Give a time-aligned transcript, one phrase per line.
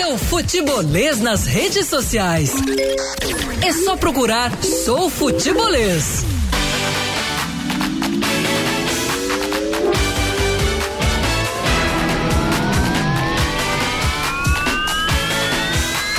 [0.00, 2.54] Siga o Futebolês nas redes sociais.
[3.60, 6.39] É só procurar Sou Futebolês.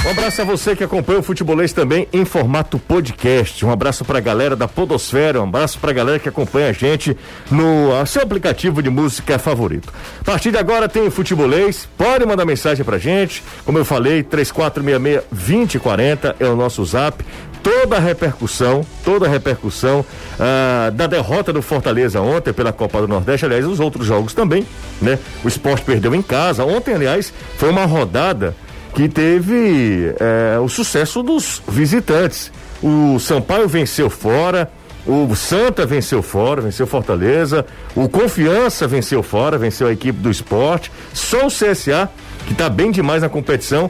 [0.04, 3.64] Um abraço a você que acompanha o Futebolês também em formato podcast.
[3.64, 7.16] Um abraço pra galera da Podosfera, um abraço pra galera que acompanha a gente
[7.52, 9.94] no a, seu aplicativo de música favorito.
[10.20, 13.44] A partir de agora tem Futebolês, pode mandar mensagem pra gente.
[13.64, 17.24] Como eu falei, 3466-2040 é o nosso zap
[17.62, 20.04] toda a repercussão, toda a repercussão
[20.40, 24.66] ah, da derrota do Fortaleza ontem pela Copa do Nordeste, aliás, os outros jogos também,
[25.00, 25.20] né?
[25.44, 26.66] O esporte perdeu em casa.
[26.66, 28.56] Ontem, aliás, foi uma rodada
[28.94, 32.52] que teve é, o sucesso dos visitantes.
[32.82, 34.72] O Sampaio venceu fora,
[35.06, 40.92] o Santa venceu fora, venceu Fortaleza, o Confiança venceu fora, venceu a equipe do esporte.
[41.14, 42.10] Só o CSA,
[42.46, 43.90] que está bem demais na competição,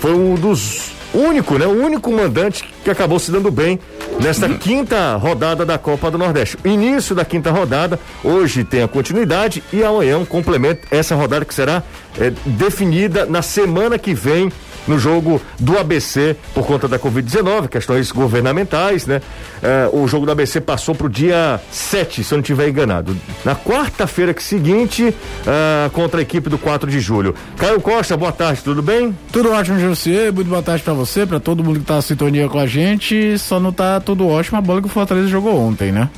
[0.00, 1.66] foi um dos único, né?
[1.66, 3.78] O único mandante que acabou se dando bem
[4.20, 4.58] nesta uhum.
[4.58, 6.58] quinta rodada da Copa do Nordeste.
[6.64, 11.54] Início da quinta rodada, hoje tem a continuidade e amanhã um complemento, essa rodada que
[11.54, 11.82] será
[12.18, 14.50] é, definida na semana que vem
[14.86, 19.20] no jogo do ABC por conta da Covid-19, questões governamentais, né?
[19.62, 23.16] É, o jogo do ABC passou para o dia 7, se eu não estiver enganado.
[23.44, 25.14] Na quarta-feira seguinte,
[25.46, 27.34] é, contra a equipe do 4 de julho.
[27.56, 29.16] Caio Costa, boa tarde, tudo bem?
[29.30, 30.30] Tudo ótimo, José.
[30.30, 33.38] Muito boa tarde para você, para todo mundo que está na sintonia com a gente.
[33.38, 36.10] Só não tá tudo ótimo a bola que o Fortaleza jogou ontem, né?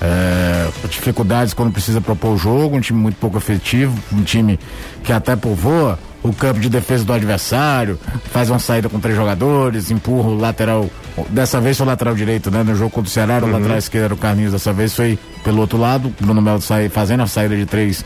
[0.00, 4.58] É, dificuldades quando precisa propor o jogo, um time muito pouco efetivo, um time
[5.02, 8.00] que até povoa o campo de defesa do adversário,
[8.32, 10.88] faz uma saída com três jogadores, empurra o lateral,
[11.28, 12.62] dessa vez foi o lateral direito, né?
[12.62, 13.50] No jogo contra o Ceará, uhum.
[13.50, 16.88] o lateral esquerdo era o Carlinhos, dessa vez foi pelo outro lado, Bruno Melo sai,
[16.88, 18.02] fazendo a saída de três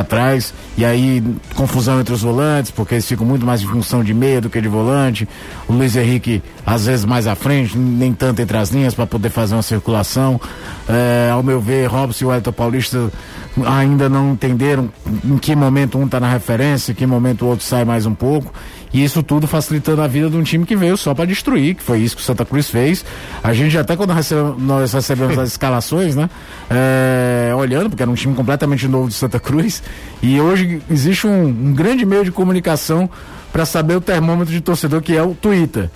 [0.00, 1.22] atrás, e aí
[1.54, 4.60] confusão entre os volantes, porque eles ficam muito mais em função de meia do que
[4.60, 5.28] de volante.
[5.68, 9.30] O Luiz Henrique, às vezes, mais à frente, nem tanto entre as linhas para poder
[9.30, 10.40] fazer uma circulação.
[10.88, 13.10] É, ao meu ver, Robson e o Elton Paulista
[13.64, 14.90] ainda não entenderam
[15.24, 18.14] em que momento um está na referência, em que momento o outro sai mais um
[18.14, 18.52] pouco.
[18.94, 21.82] E isso tudo facilitando a vida de um time que veio só para destruir, que
[21.82, 23.04] foi isso que o Santa Cruz fez.
[23.42, 24.14] A gente até quando
[24.58, 26.30] nós recebemos as escalações, né?
[26.70, 29.82] É, olhando, porque era um time completamente novo de Santa Cruz.
[30.22, 33.10] E hoje existe um, um grande meio de comunicação
[33.52, 35.90] para saber o termômetro de torcedor, que é o Twitter.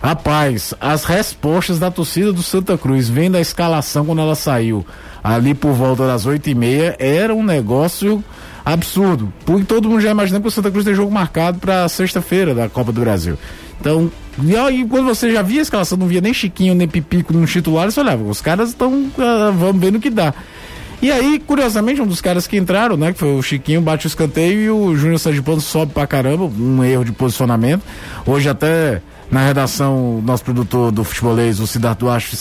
[0.00, 4.86] Rapaz, as respostas da torcida do Santa Cruz, vendo a escalação quando ela saiu,
[5.24, 8.22] ali por volta das oito e meia, era um negócio
[8.64, 9.32] absurdo.
[9.44, 12.68] Porque todo mundo já imaginou que o Santa Cruz tem jogo marcado para sexta-feira da
[12.68, 13.36] Copa do Brasil.
[13.80, 14.10] Então,
[14.42, 17.46] e aí, quando você já via a escalação, não via nem Chiquinho, nem Pipico no
[17.46, 20.32] titular, você olhava, os caras estão, uh, vamos ver no que dá.
[21.02, 24.08] E aí, curiosamente, um dos caras que entraram, né, que foi o Chiquinho, bate o
[24.08, 27.82] escanteio e o Júnior Sardipano sobe pra caramba, um erro de posicionamento.
[28.26, 32.36] Hoje até na redação, nosso produtor do futebolês, o Cidardo Duarte,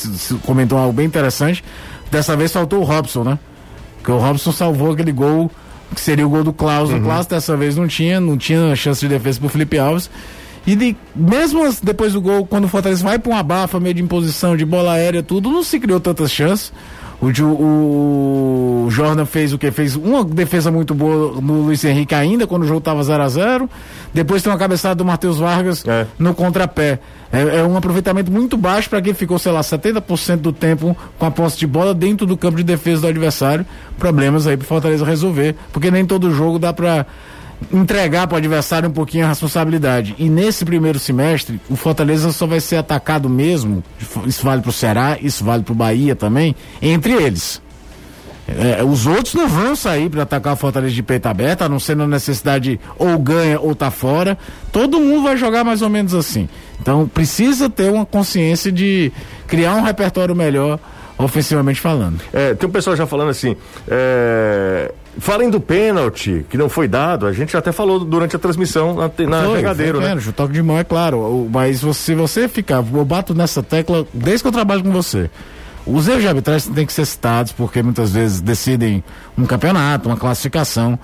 [0.46, 1.64] comentou algo bem interessante.
[2.10, 3.40] Dessa vez faltou o Robson, né?
[3.98, 5.52] Porque o Robson salvou aquele gol
[5.94, 6.90] que seria o gol do Klaus.
[6.90, 7.00] Uhum.
[7.00, 10.10] O Klaus dessa vez não tinha, não tinha chance de defesa pro Felipe Alves.
[10.66, 14.02] E de, mesmo depois do gol, quando o Fortaleza vai para um abafa, meio de
[14.02, 16.72] imposição, de bola aérea, tudo, não se criou tantas chances.
[17.24, 19.72] O, o, Jordan fez o que?
[19.72, 23.30] Fez uma defesa muito boa no Luiz Henrique ainda, quando o jogo estava 0 a
[23.30, 23.70] 0
[24.14, 26.06] Depois tem uma cabeçada do Matheus Vargas é.
[26.20, 27.00] no contrapé.
[27.32, 31.26] É, é, um aproveitamento muito baixo para quem ficou, sei lá, 70% do tempo com
[31.26, 33.66] a posse de bola dentro do campo de defesa do adversário.
[33.98, 37.06] Problemas aí para Fortaleza resolver, porque nem todo jogo dá para
[37.72, 40.16] entregar para o adversário um pouquinho a responsabilidade.
[40.18, 43.84] E nesse primeiro semestre, o Fortaleza só vai ser atacado mesmo.
[44.26, 47.62] Isso vale para o Ceará, isso vale para o Bahia também, entre eles.
[48.46, 51.80] É, os outros não vão sair para atacar o Fortaleza de peito aberto, a não
[51.80, 54.38] ser na necessidade ou ganha ou tá fora.
[54.72, 56.50] Todo mundo vai jogar mais ou menos assim.
[56.82, 59.12] Então precisa ter uma consciência de
[59.48, 60.78] criar um repertório melhor
[61.18, 62.20] ofensivamente falando.
[62.34, 63.56] É, tem um pessoal já falando assim,
[63.88, 68.96] é, falem do pênalti que não foi dado, a gente até falou durante a transmissão
[68.96, 70.10] na, na foi, Regadeiro, foi né?
[70.10, 73.62] Pênalti, o toque de mão é claro, mas se você, você ficar, eu bato nessa
[73.62, 75.30] tecla desde que eu trabalho com você.
[75.86, 79.04] Os erros de arbitragem têm que ser citados porque muitas vezes decidem
[79.38, 80.98] um campeonato, uma classificação,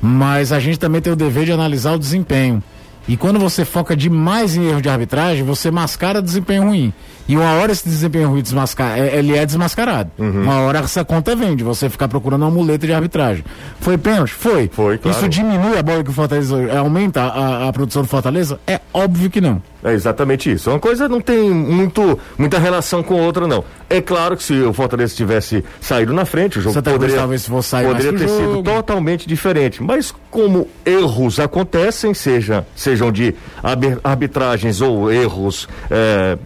[0.00, 2.62] mas a gente também tem o dever de analisar o desempenho.
[3.10, 6.92] E quando você foca demais em erro de arbitragem, você mascara desempenho ruim.
[7.26, 10.12] E uma hora esse desempenho ruim desmascar, é, ele é desmascarado.
[10.16, 10.42] Uhum.
[10.44, 13.44] Uma hora essa conta vem de você ficar procurando uma muleta de arbitragem.
[13.80, 14.32] Foi pênalti?
[14.32, 14.70] Foi.
[14.72, 15.18] Foi, claro.
[15.18, 18.60] Isso diminui a bola que o Fortaleza, aumenta a, a produção do Fortaleza?
[18.64, 19.60] É óbvio que não.
[19.82, 20.68] É exatamente isso.
[20.70, 23.64] Uma coisa não tem muito, muita relação com outra, não.
[23.88, 27.48] É claro que se o Fortaleza tivesse saído na frente, o jogo Você poderia, talvez
[27.62, 28.62] sair poderia ter que o sido jogo.
[28.62, 29.82] totalmente diferente.
[29.82, 36.36] Mas como erros acontecem, seja, sejam de arbi- arbitragens ou erros é,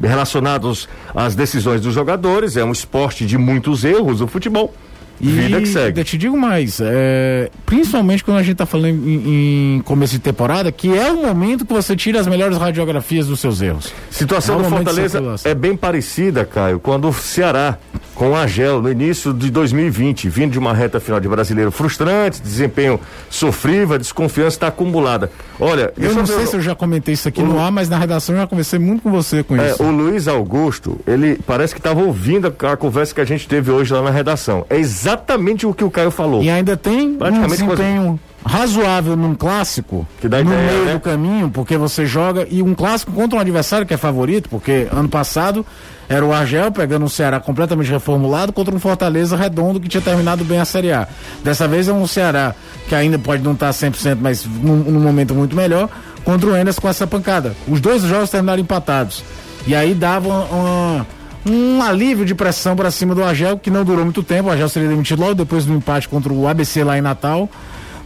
[0.00, 4.74] relacionados às decisões dos jogadores, é um esporte de muitos erros, o futebol.
[5.22, 6.00] Vida que segue.
[6.00, 10.18] Eu te digo mais, é, principalmente quando a gente tá falando em, em começo de
[10.18, 13.92] temporada, que é o momento que você tira as melhores radiografias dos seus erros.
[14.10, 17.78] Situação É do Fortaleza é bem parecida, Caio, quando o Ceará,
[18.14, 22.42] com o Agel, no início de 2020, vindo de uma reta final de brasileiro frustrante,
[22.42, 22.98] desempenho
[23.30, 25.30] sofrível, a desconfiança está acumulada.
[25.60, 27.88] Olha, Eu deixa não sei se eu já comentei isso aqui o- no ar, mas
[27.88, 29.82] na redação eu já conversei muito com você com É, isso.
[29.82, 33.70] o Luiz Augusto, ele parece que estava ouvindo a, a conversa que a gente teve
[33.70, 34.66] hoje lá na redação.
[34.68, 35.11] É exatamente
[35.66, 36.42] o que o Caio falou.
[36.42, 40.92] E ainda tem um Praticamente desempenho razoável num clássico, Que dá no ideia, meio né?
[40.94, 44.88] do caminho, porque você joga, e um clássico contra um adversário que é favorito, porque
[44.90, 45.64] ano passado
[46.08, 50.44] era o Argel pegando um Ceará completamente reformulado contra um Fortaleza redondo que tinha terminado
[50.44, 51.06] bem a Série A.
[51.44, 52.54] Dessa vez é um Ceará
[52.88, 55.88] que ainda pode não estar 100%, mas num, num momento muito melhor,
[56.24, 57.54] contra o Enes com essa pancada.
[57.68, 59.22] Os dois jogos terminaram empatados.
[59.66, 61.06] E aí dava uma- uma-
[61.44, 64.48] um alívio de pressão para cima do Argel, que não durou muito tempo.
[64.48, 67.48] O Argel seria demitido logo depois do empate contra o ABC lá em Natal.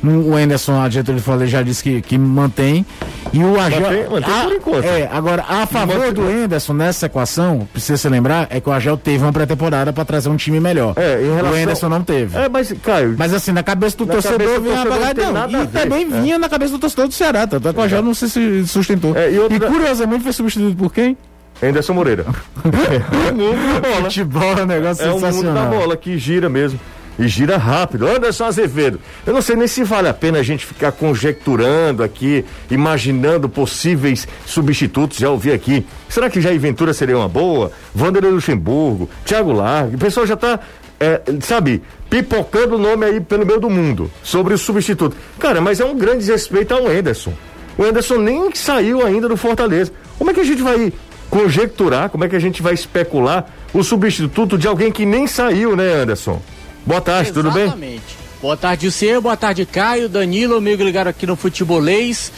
[0.05, 2.85] O Anderson, a diretor de Fortaleza, já disse que, que mantém.
[3.33, 3.81] E o Argel.
[3.81, 4.85] Mantém- mantém Ah, por enquanto.
[4.85, 8.73] É, agora, a favor Mantém- do Anderson nessa equação, precisa se lembrar, é que o
[8.73, 10.93] Argel teve uma pré-temporada para trazer um time melhor.
[10.97, 12.37] É, relação- O Anderson não teve.
[12.39, 14.99] É, mas, Caio, Mas assim, na cabeça do Na torcedor cabeça do vinha a torcedor
[14.99, 15.33] não bagagem.
[15.33, 16.21] Não, a e ver, também é.
[16.21, 17.47] vinha na cabeça do torcedor do Ceará.
[17.47, 19.17] Tanto é que o Argel não se se sustentou.
[19.17, 21.17] É, e e, outra- curiosamente foi substituído por quem?
[21.63, 22.25] Anderson Moreira.
[22.65, 24.03] o mundo da bola.
[24.05, 25.71] Futebol é um negócio É o mundo da sensacional.
[25.71, 26.79] bola que gira mesmo.
[27.19, 28.07] E gira rápido.
[28.07, 29.01] Anderson Azevedo.
[29.27, 34.29] Eu não sei nem se vale a pena a gente ficar conjecturando aqui, imaginando possíveis
[34.45, 35.17] substitutos.
[35.19, 35.87] Já ouvi aqui.
[36.11, 37.73] Será que Jair Ventura seria uma boa?
[37.95, 39.97] Vanderlei Luxemburgo, Thiago Largue.
[39.97, 40.61] O pessoal já tá,
[41.01, 45.17] é, sabe, pipocando o nome aí pelo meio do mundo sobre o substituto.
[45.39, 47.33] Cara, mas é um grande desrespeito ao Anderson.
[47.79, 49.91] O Anderson nem saiu ainda do Fortaleza.
[50.19, 50.93] Como é que a gente vai
[51.31, 55.77] conjecturar, como é que a gente vai especular o substituto de alguém que nem saiu,
[55.77, 56.41] né, Anderson?
[56.85, 57.65] Boa tarde, tudo bem?
[57.65, 58.27] Exatamente.
[58.41, 62.31] Boa tarde, você, boa tarde, Caio, Danilo, amigo ligado aqui no Futebolês.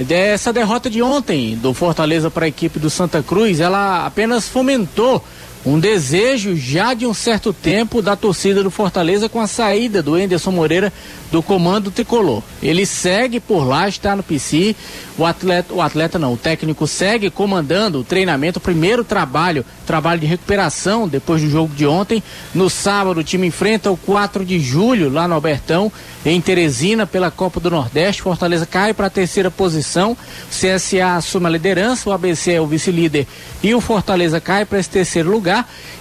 [0.00, 5.22] Dessa derrota de ontem do Fortaleza para a equipe do Santa Cruz, ela apenas fomentou
[5.64, 10.18] um desejo já de um certo tempo da torcida do Fortaleza com a saída do
[10.18, 10.92] Enderson Moreira
[11.30, 12.42] do comando tricolor.
[12.62, 14.74] Ele segue por lá, está no PC.
[15.16, 20.20] O atleta, o atleta não, o técnico segue comandando o treinamento, o primeiro trabalho, trabalho
[20.20, 22.22] de recuperação depois do jogo de ontem.
[22.54, 25.92] No sábado, o time enfrenta o 4 de julho lá no Albertão,
[26.24, 28.22] em Teresina, pela Copa do Nordeste.
[28.22, 30.12] Fortaleza cai para a terceira posição.
[30.12, 30.16] O
[30.50, 33.26] CSA assume a liderança, o ABC é o vice-líder
[33.62, 35.51] e o Fortaleza cai para esse terceiro lugar.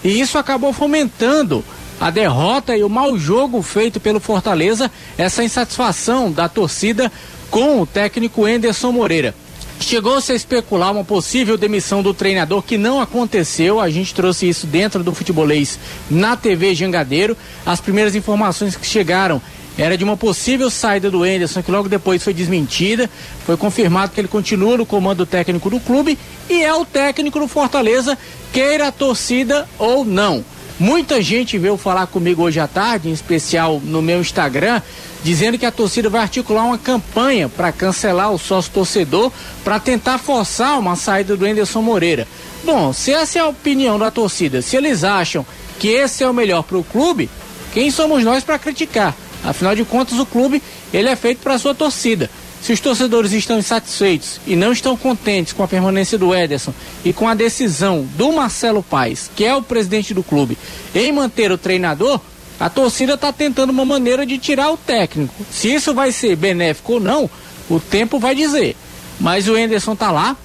[0.03, 1.63] E isso acabou fomentando
[1.99, 7.11] a derrota e o mau jogo feito pelo Fortaleza, essa insatisfação da torcida
[7.49, 9.35] com o técnico Enderson Moreira.
[9.79, 13.79] Chegou-se a especular uma possível demissão do treinador que não aconteceu.
[13.79, 17.35] A gente trouxe isso dentro do futebolês na TV Jangadeiro.
[17.65, 19.41] As primeiras informações que chegaram
[19.81, 23.09] era de uma possível saída do Enderson, que logo depois foi desmentida.
[23.47, 27.47] Foi confirmado que ele continua no comando técnico do clube e é o técnico do
[27.47, 28.15] Fortaleza,
[28.53, 30.45] queira a torcida ou não.
[30.79, 34.83] Muita gente veio falar comigo hoje à tarde, em especial no meu Instagram,
[35.23, 39.31] dizendo que a torcida vai articular uma campanha para cancelar o sócio torcedor
[39.63, 42.27] para tentar forçar uma saída do Enderson Moreira.
[42.63, 45.43] Bom, se essa é a opinião da torcida, se eles acham
[45.79, 47.31] que esse é o melhor para o clube,
[47.73, 49.15] quem somos nós para criticar?
[49.43, 50.61] Afinal de contas, o clube
[50.93, 52.29] ele é feito para a sua torcida.
[52.61, 57.11] Se os torcedores estão insatisfeitos e não estão contentes com a permanência do Ederson e
[57.11, 60.57] com a decisão do Marcelo Paes, que é o presidente do clube,
[60.93, 62.21] em manter o treinador,
[62.59, 65.33] a torcida está tentando uma maneira de tirar o técnico.
[65.49, 67.27] Se isso vai ser benéfico ou não,
[67.67, 68.75] o tempo vai dizer.
[69.19, 70.37] Mas o Enderson está lá,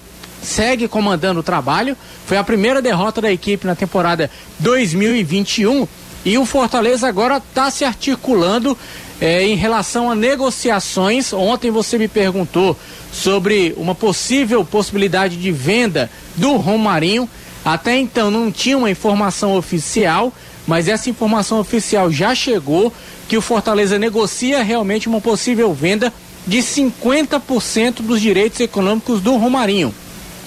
[0.43, 1.95] segue comandando o trabalho.
[2.25, 5.87] Foi a primeira derrota da equipe na temporada 2021
[6.27, 8.77] e o Fortaleza agora está se articulando
[9.21, 11.33] eh, em relação a negociações.
[11.33, 12.77] Ontem você me perguntou
[13.13, 17.31] sobre uma possível possibilidade de venda do Romarinho.
[17.65, 20.33] Até então não tinha uma informação oficial,
[20.67, 22.93] mas essa informação oficial já chegou
[23.29, 26.13] que o Fortaleza negocia realmente uma possível venda
[26.45, 29.95] de 50% dos direitos econômicos do Romarinho.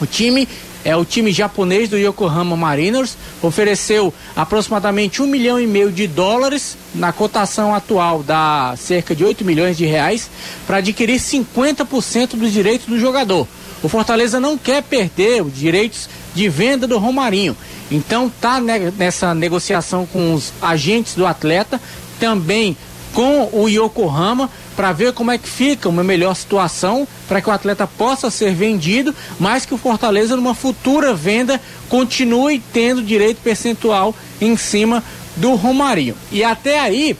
[0.01, 0.45] O time
[0.83, 6.77] é o time japonês do Yokohama Mariners, ofereceu aproximadamente um milhão e meio de dólares,
[6.95, 10.29] na cotação atual dá cerca de 8 milhões de reais,
[10.65, 13.47] para adquirir 50% dos direitos do jogador.
[13.81, 17.55] O Fortaleza não quer perder os direitos de venda do Romarinho.
[17.89, 21.79] Então tá nessa negociação com os agentes do atleta,
[22.19, 22.75] também
[23.13, 27.51] com o Yokohama para ver como é que fica uma melhor situação para que o
[27.51, 31.59] atleta possa ser vendido, mas que o Fortaleza numa futura venda
[31.89, 35.03] continue tendo direito percentual em cima
[35.35, 36.15] do Romarinho.
[36.31, 37.17] E até aí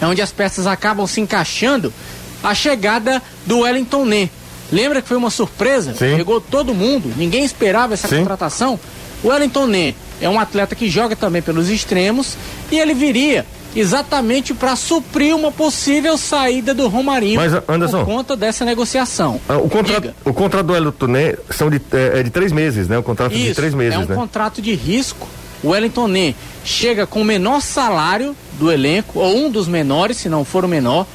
[0.00, 1.94] é onde as peças acabam se encaixando
[2.42, 4.28] a chegada do Wellington Ney.
[4.72, 5.94] Lembra que foi uma surpresa?
[5.94, 6.16] Sim.
[6.16, 8.18] Chegou todo mundo, ninguém esperava essa Sim.
[8.18, 8.80] contratação.
[9.22, 12.36] O Wellington Ney é um atleta que joga também pelos extremos
[12.68, 18.36] e ele viria exatamente para suprir uma possível saída do Romarinho Mas, Anderson- por conta
[18.36, 19.40] dessa negociação.
[19.48, 22.98] Ah, o, contrato, o contrato do Ney são de, é, é de três meses, né?
[22.98, 24.14] O contrato de Isso, três meses, é um né?
[24.14, 25.28] contrato de risco.
[25.62, 30.28] O Wellington Ney chega com o menor salário do elenco, ou um dos menores, se
[30.28, 31.06] não for o menor.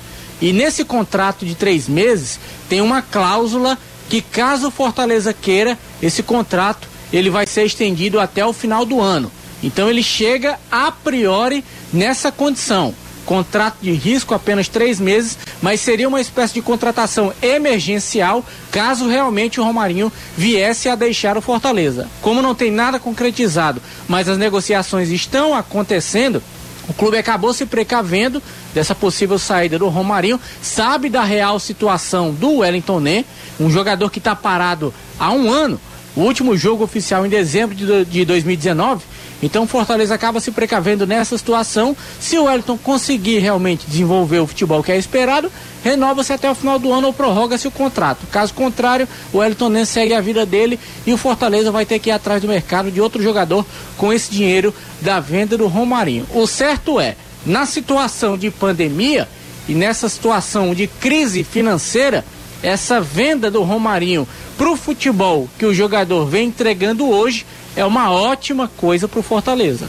[0.41, 2.39] E nesse contrato de três meses
[2.69, 3.77] tem uma cláusula
[4.09, 8.99] que caso o Fortaleza queira, esse contrato ele vai ser estendido até o final do
[9.01, 9.31] ano.
[9.63, 11.63] Então ele chega a priori
[11.93, 12.93] nessa condição.
[13.25, 19.59] Contrato de risco apenas três meses, mas seria uma espécie de contratação emergencial caso realmente
[19.59, 22.09] o Romarinho viesse a deixar o Fortaleza.
[22.21, 26.41] Como não tem nada concretizado, mas as negociações estão acontecendo,
[26.89, 28.41] o clube acabou se precavendo
[28.73, 33.25] dessa possível saída do Romarinho, sabe da real situação do Wellington Ney,
[33.59, 35.79] um jogador que está parado há um ano.
[36.15, 39.03] O último jogo oficial em dezembro de 2019.
[39.41, 41.95] Então o Fortaleza acaba se precavendo nessa situação.
[42.19, 45.51] Se o Wellington conseguir realmente desenvolver o futebol que é esperado,
[45.83, 48.27] renova-se até o final do ano ou prorroga-se o contrato.
[48.31, 52.09] Caso contrário, o Wellington nem segue a vida dele e o Fortaleza vai ter que
[52.09, 53.65] ir atrás do mercado de outro jogador
[53.97, 56.27] com esse dinheiro da venda do Romarinho.
[56.33, 59.27] O certo é, na situação de pandemia
[59.67, 62.23] e nessa situação de crise financeira,
[62.61, 68.11] essa venda do Romarinho para o futebol que o jogador vem entregando hoje é uma
[68.11, 69.87] ótima coisa para o Fortaleza.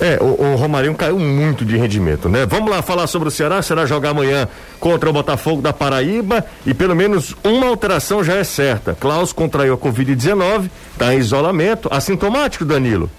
[0.00, 2.46] É, o, o Romarinho caiu muito de rendimento, né?
[2.46, 3.60] Vamos lá falar sobre o Ceará.
[3.60, 8.44] Será jogar amanhã contra o Botafogo da Paraíba e pelo menos uma alteração já é
[8.44, 8.96] certa.
[8.98, 13.10] Klaus contraiu a Covid-19, está em isolamento, assintomático, Danilo.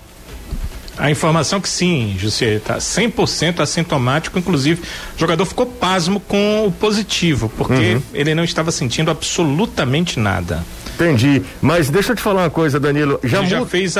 [0.97, 4.81] A informação que sim, José, tá 100% assintomático, inclusive
[5.15, 10.63] o jogador ficou pasmo com o positivo, porque ele não estava sentindo absolutamente nada.
[11.01, 11.41] Entendi.
[11.61, 13.19] Mas deixa eu te falar uma coisa, Danilo.
[13.23, 13.95] Já, Ele já fez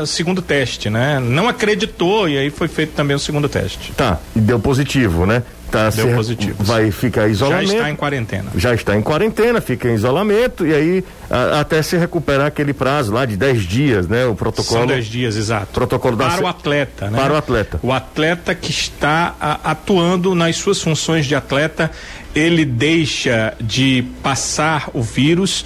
[0.00, 1.18] o segundo teste, né?
[1.20, 3.92] Não acreditou e aí foi feito também o segundo teste.
[3.92, 5.42] Tá, e deu positivo, né?
[5.70, 7.72] Tá Deu se- positivo, Vai ficar Já isolamento.
[7.74, 8.50] está em quarentena.
[8.54, 13.12] já está em quarentena, fica em isolamento e aí a- até se recuperar aquele prazo
[13.12, 14.24] lá de 10 dias, né?
[14.24, 14.78] O protocolo.
[14.80, 15.66] São 10 dias, exato.
[15.72, 17.18] Protocolo da Para o atleta, né?
[17.18, 17.80] Para o atleta.
[17.82, 21.90] O atleta que está a- atuando nas suas funções de atleta,
[22.36, 25.64] ele deixa de passar o vírus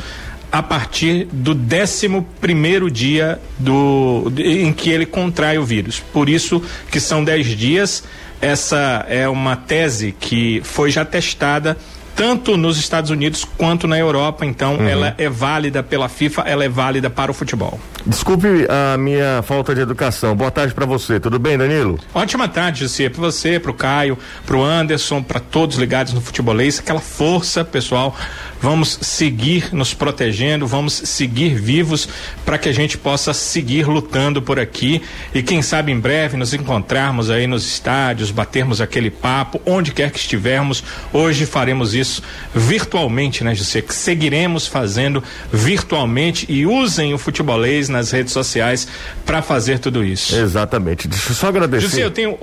[0.51, 6.01] a partir do 11 primeiro dia do, em que ele contrai o vírus.
[6.13, 8.05] Por isso que são 10 dias.
[8.41, 11.77] Essa é uma tese que foi já testada
[12.19, 14.89] tanto nos Estados Unidos quanto na Europa, então Uhum.
[14.89, 17.79] ela é válida pela FIFA, ela é válida para o futebol.
[18.05, 20.35] Desculpe a minha falta de educação.
[20.35, 21.21] Boa tarde para você.
[21.21, 21.99] Tudo bem, Danilo?
[22.13, 26.21] Ótima tarde, José, para você, para o Caio, para o Anderson, para todos ligados no
[26.21, 28.17] futebolês, aquela força, pessoal.
[28.61, 32.09] Vamos seguir nos protegendo, vamos seguir vivos
[32.45, 35.01] para que a gente possa seguir lutando por aqui
[35.33, 40.11] e quem sabe em breve nos encontrarmos aí nos estádios, batermos aquele papo, onde quer
[40.11, 40.83] que estivermos.
[41.13, 42.08] Hoje faremos isso
[42.55, 43.83] virtualmente, né, José?
[43.83, 45.23] Que seguiremos fazendo
[45.53, 48.87] virtualmente e usem o futebolês nas redes sociais
[49.25, 50.35] para fazer tudo isso.
[50.37, 51.07] Exatamente.
[51.09, 51.87] Deixa eu só agradecer.
[51.89, 52.37] José, eu tenho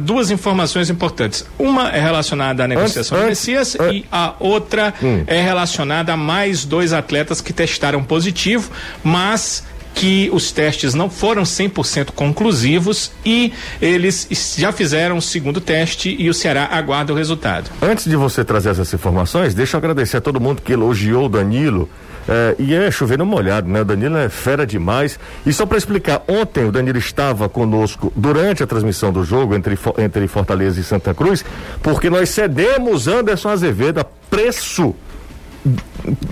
[0.00, 1.44] duas informações importantes.
[1.58, 5.24] Uma é relacionada à negociação Antes- do Messias an- e a outra Hum.
[5.26, 8.70] é relacionada a mais dois atletas que testaram positivo,
[9.02, 9.64] mas
[9.94, 13.52] que os testes não foram 100% conclusivos e
[13.82, 17.70] eles es- já fizeram o segundo teste e o Ceará aguarda o resultado.
[17.82, 21.28] Antes de você trazer essas informações, deixa eu agradecer a todo mundo que elogiou o
[21.28, 21.88] Danilo.
[22.30, 23.80] eh, e é chovendo molhado, né?
[23.80, 25.18] O Danilo é fera demais.
[25.46, 29.78] E só para explicar, ontem o Danilo estava conosco durante a transmissão do jogo entre,
[29.96, 31.42] entre Fortaleza e Santa Cruz,
[31.82, 34.94] porque nós cedemos Anderson Azevedo a preço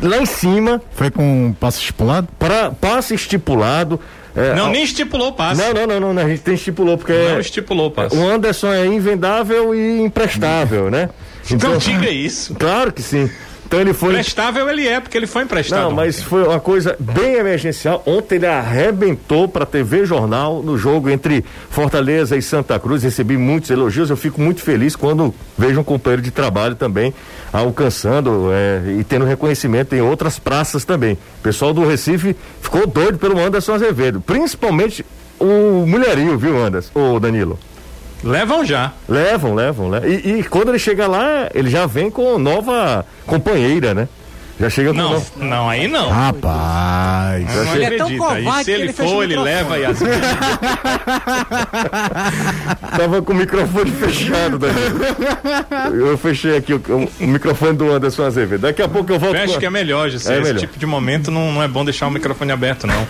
[0.03, 2.29] lá em cima Foi com um passo estipulado?
[2.39, 4.01] para passe estipulado.
[4.35, 5.61] eh, Não, ao- nem estipulou o passe.
[5.61, 8.17] não, não, não, não, a gente tem estipulou, porque Não estipulou o passe.
[8.17, 11.11] o Anderson é invendável e imprestável, né?
[11.63, 12.55] Não diga isso.
[12.55, 13.31] Claro que sim.
[13.67, 14.15] Então ele foi.
[14.15, 15.83] Prestável ele é, porque ele foi emprestado.
[15.83, 18.03] Não, mas foi uma coisa bem emergencial.
[18.07, 23.03] Ontem ele arrebentou para TV Jornal no jogo entre Fortaleza e Santa Cruz.
[23.03, 24.09] Recebi muitos elogios.
[24.09, 27.13] Eu fico muito feliz quando vejo um companheiro de trabalho também
[27.53, 31.15] alcançando é, e tendo reconhecimento em outras praças também.
[31.15, 35.05] O pessoal do Recife ficou doido pelo Anderson Azevedo, principalmente
[35.39, 36.91] o mulherio, viu, Anderson?
[36.95, 37.59] Ô, Danilo.
[38.27, 38.93] Levam já.
[39.09, 40.09] Levam, levam, levam.
[40.11, 44.09] E, e, quando ele chega lá, ele já vem com nova companheira, né?
[44.59, 45.27] Já chega com Não, nova...
[45.37, 46.09] não, aí não.
[46.09, 47.45] Rapaz.
[47.55, 48.35] Não, Ele é tão acredita.
[48.35, 49.99] covarde E se que ele, for, ele leva e as
[52.97, 56.07] Tava com o microfone fechado, Danilo.
[56.07, 58.63] Eu fechei aqui o, o- microfone do Anderson Azevedo.
[58.63, 59.37] Daqui a pouco eu volto.
[59.37, 60.35] Fecha com- que é melhor, José.
[60.35, 60.61] É Esse melhor.
[60.61, 63.07] tipo de momento não, não é bom deixar o microfone aberto, não.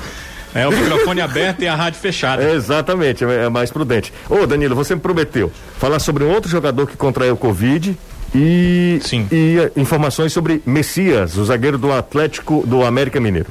[0.56, 2.42] É o microfone aberto e a rádio fechada.
[2.50, 4.12] Exatamente, é é mais prudente.
[4.28, 7.96] Ô, Danilo, você me prometeu falar sobre um outro jogador que contraiu Covid
[8.34, 9.28] e, Sim.
[9.30, 13.48] e eh, informações sobre Messias, o zagueiro do Atlético do América Mineiro.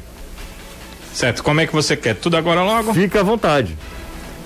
[1.13, 2.15] Certo, como é que você quer?
[2.15, 2.93] Tudo agora logo?
[2.93, 3.77] Fica à vontade.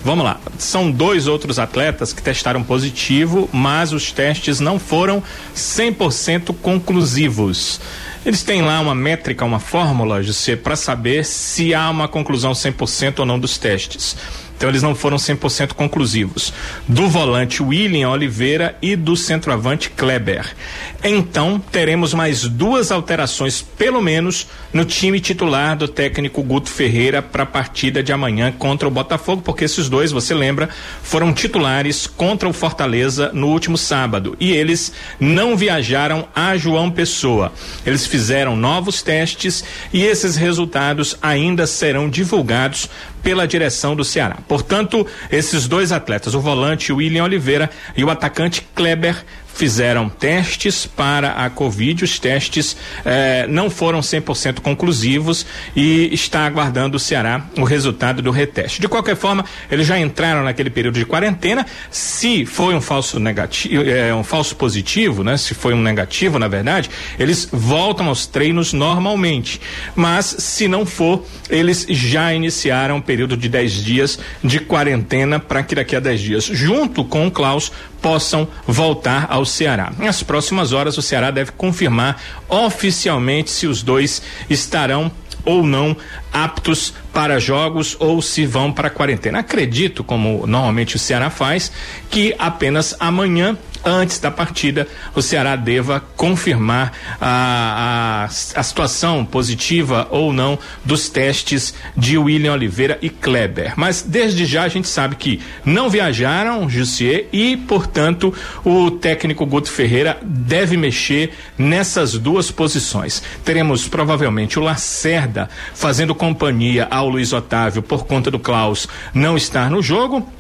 [0.04, 0.40] Vamos lá.
[0.58, 5.22] São dois outros atletas que testaram positivo, mas os testes não foram
[5.56, 7.82] 100% conclusivos.
[8.26, 13.20] Eles têm lá uma métrica, uma fórmula, José, para saber se há uma conclusão 100%
[13.20, 14.16] ou não dos testes.
[14.60, 16.52] Então eles não foram 100% conclusivos.
[16.86, 20.54] Do volante William Oliveira e do centroavante Kleber.
[21.02, 27.44] Então teremos mais duas alterações, pelo menos, no time titular do técnico Guto Ferreira para
[27.44, 30.68] a partida de amanhã contra o Botafogo, porque esses dois, você lembra,
[31.02, 37.54] foram titulares contra o Fortaleza no último sábado e eles não viajaram a João Pessoa.
[37.86, 39.64] Eles fizeram novos testes
[39.94, 42.90] e esses resultados ainda serão divulgados
[43.22, 44.38] pela direção do Ceará.
[44.48, 49.24] Portanto, esses dois atletas, o volante William Oliveira e o atacante Kleber,
[49.60, 52.06] fizeram testes para a Covid.
[52.06, 58.32] Os testes eh, não foram 100% conclusivos e está aguardando o Ceará o resultado do
[58.32, 58.80] reteste.
[58.80, 61.66] De qualquer forma, eles já entraram naquele período de quarentena.
[61.92, 65.36] Se foi um falso negativo, eh, um falso positivo, né?
[65.36, 66.90] Se foi um negativo, na verdade,
[67.20, 69.60] eles voltam aos treinos normalmente.
[69.94, 75.62] Mas se não for, eles já iniciaram um período de 10 dias de quarentena para
[75.64, 79.92] que daqui a 10 dias, junto com o Klaus, possam voltar ao Ceará.
[79.98, 85.12] Nas próximas horas, o Ceará deve confirmar oficialmente se os dois estarão
[85.46, 85.96] ou não
[86.32, 89.40] aptos para jogos ou se vão para quarentena.
[89.40, 91.72] Acredito, como normalmente o Ceará faz,
[92.10, 100.08] que apenas amanhã antes da partida o Ceará deva confirmar a, a, a situação positiva
[100.10, 103.74] ou não dos testes de William Oliveira e Kleber.
[103.76, 109.72] Mas desde já a gente sabe que não viajaram, Jussier, e, portanto, o técnico Guto
[109.72, 113.22] Ferreira deve mexer nessas duas posições.
[113.44, 119.70] Teremos provavelmente o Lacerda fazendo companhia ao Luiz Otávio por conta do Klaus não estar
[119.70, 120.39] no jogo.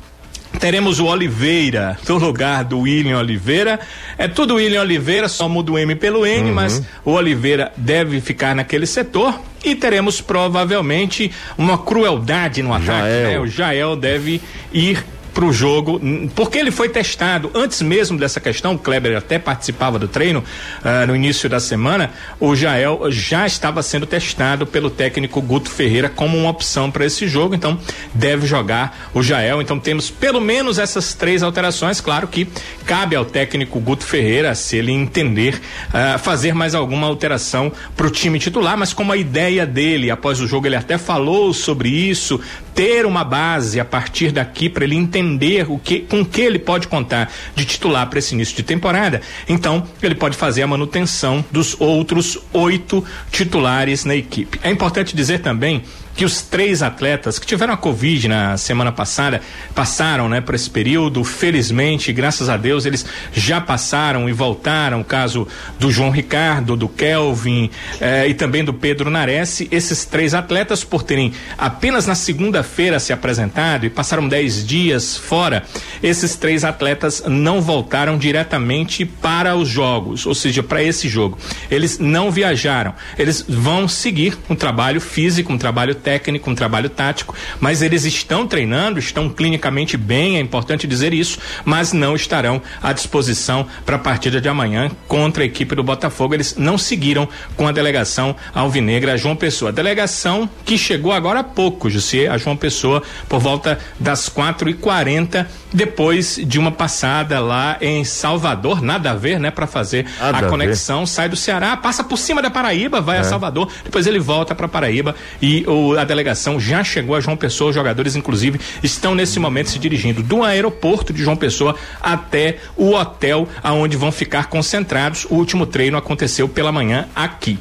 [0.58, 3.80] Teremos o Oliveira no lugar do William Oliveira.
[4.18, 8.56] É tudo William Oliveira, só muda o M pelo N, mas o Oliveira deve ficar
[8.56, 9.40] naquele setor.
[9.64, 12.88] E teremos provavelmente uma crueldade no ataque.
[12.88, 13.30] Jael.
[13.30, 13.40] Né?
[13.40, 14.42] O Jael deve
[14.74, 16.02] ir para o jogo,
[16.36, 18.74] porque ele foi testado antes mesmo dessa questão.
[18.74, 20.44] O Kleber até participava do treino
[20.84, 22.12] ah, no início da semana.
[22.40, 27.28] O Jael já estava sendo testado pelo técnico Guto Ferreira como uma opção para esse
[27.28, 27.80] jogo, então
[28.14, 29.62] deve jogar o Jael.
[29.62, 32.02] Então temos pelo menos essas três alterações.
[32.02, 32.48] Claro que
[32.86, 35.60] cabe ao técnico Guto Ferreira, se ele entender,
[35.94, 40.40] ah, fazer mais alguma alteração para o time titular, mas como a ideia dele, após
[40.42, 42.40] o jogo, ele até falou sobre isso,
[42.74, 45.20] ter uma base a partir daqui para ele entender
[45.68, 49.22] o que com que ele pode contar de titular para esse início de temporada.
[49.48, 54.60] Então, ele pode fazer a manutenção dos outros oito titulares na equipe.
[54.64, 55.84] É importante dizer também
[56.20, 59.40] que os três atletas que tiveram a Covid na semana passada
[59.74, 61.24] passaram, né, por esse período.
[61.24, 65.00] Felizmente, graças a Deus, eles já passaram e voltaram.
[65.00, 65.48] O caso
[65.80, 69.66] do João Ricardo, do Kelvin eh, e também do Pedro Nares.
[69.72, 75.64] Esses três atletas, por terem apenas na segunda-feira se apresentado e passaram dez dias fora,
[76.04, 81.38] esses três atletas não voltaram diretamente para os jogos, ou seja, para esse jogo.
[81.72, 82.94] Eles não viajaram.
[83.18, 88.04] Eles vão seguir um trabalho físico, um trabalho técnico técnico, um trabalho tático, mas eles
[88.04, 93.98] estão treinando, estão clinicamente bem, é importante dizer isso, mas não estarão à disposição para
[93.98, 96.34] a partida de amanhã contra a equipe do Botafogo.
[96.34, 99.70] Eles não seguiram com a delegação alvinegra João Pessoa.
[99.70, 104.68] A delegação que chegou agora há pouco, José, a João Pessoa, por volta das quatro
[104.68, 110.08] e quarenta, depois de uma passada lá em Salvador, nada a ver, né, para fazer
[110.20, 113.20] nada a conexão, sai do Ceará, passa por cima da Paraíba, vai é.
[113.20, 117.38] a Salvador, depois ele volta para Paraíba e o, a delegação já chegou a João
[117.38, 122.58] Pessoa, os jogadores inclusive estão nesse momento se dirigindo do aeroporto de João Pessoa até
[122.76, 125.26] o hotel aonde vão ficar concentrados.
[125.30, 127.58] O último treino aconteceu pela manhã aqui.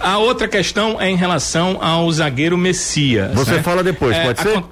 [0.00, 3.32] A outra questão é em relação ao zagueiro Messias.
[3.34, 3.62] Você né?
[3.62, 4.64] fala depois, é, pode ser?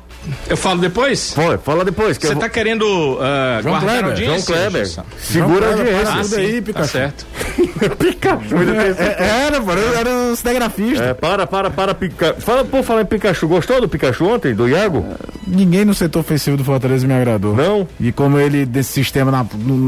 [0.48, 1.32] Eu falo depois?
[1.32, 2.16] Foi, fala depois.
[2.16, 2.50] Você está vou...
[2.50, 4.86] querendo uh, João Kleber, João Kleber.
[5.18, 6.12] Segura a audiência.
[6.12, 6.72] Ah, sim, aí, Pikachu.
[6.72, 7.26] Tá certo.
[7.98, 8.56] Pikachu.
[8.56, 11.04] É, é, era, mano, eu era um cinegrafista.
[11.04, 12.40] É, para, para, para, Pikachu.
[12.40, 13.48] Fala, pô, falar em Pikachu.
[13.48, 15.06] Gostou do Pikachu ontem, do Iago?
[15.50, 17.56] Ninguém no setor ofensivo do Fortaleza me agradou.
[17.56, 17.86] Não?
[17.98, 19.46] E como ele, desse sistema, na,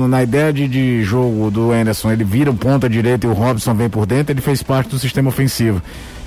[0.08, 3.74] na ideia de, de jogo do Anderson, ele vira um ponta direita e o Robson
[3.74, 5.80] vem por dentro, ele fez parte do sistema ofensivo.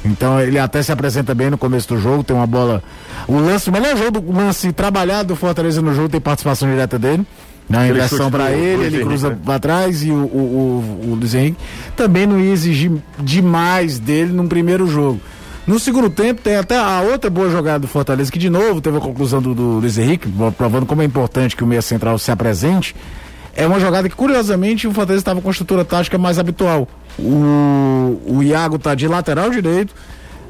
[0.05, 2.83] Então ele até se apresenta bem no começo do jogo, tem uma bola.
[3.27, 6.97] O lance, o melhor jogo, o lance trabalhado do Fortaleza no jogo tem participação direta
[6.97, 7.25] dele.
[7.67, 9.37] Na inversão para ele, ele cruza né?
[9.43, 11.57] para trás e o, o, o, o Luiz Henrique
[11.95, 15.19] também não ia exigir demais dele no primeiro jogo.
[15.67, 18.97] No segundo tempo, tem até a outra boa jogada do Fortaleza, que de novo teve
[18.97, 22.29] a conclusão do, do Luiz Henrique, provando como é importante que o meia central se
[22.29, 22.95] apresente.
[23.55, 26.87] É uma jogada que, curiosamente, o Fortaleza estava com a estrutura tática mais habitual.
[27.17, 29.95] O, o Iago tá de lateral direito,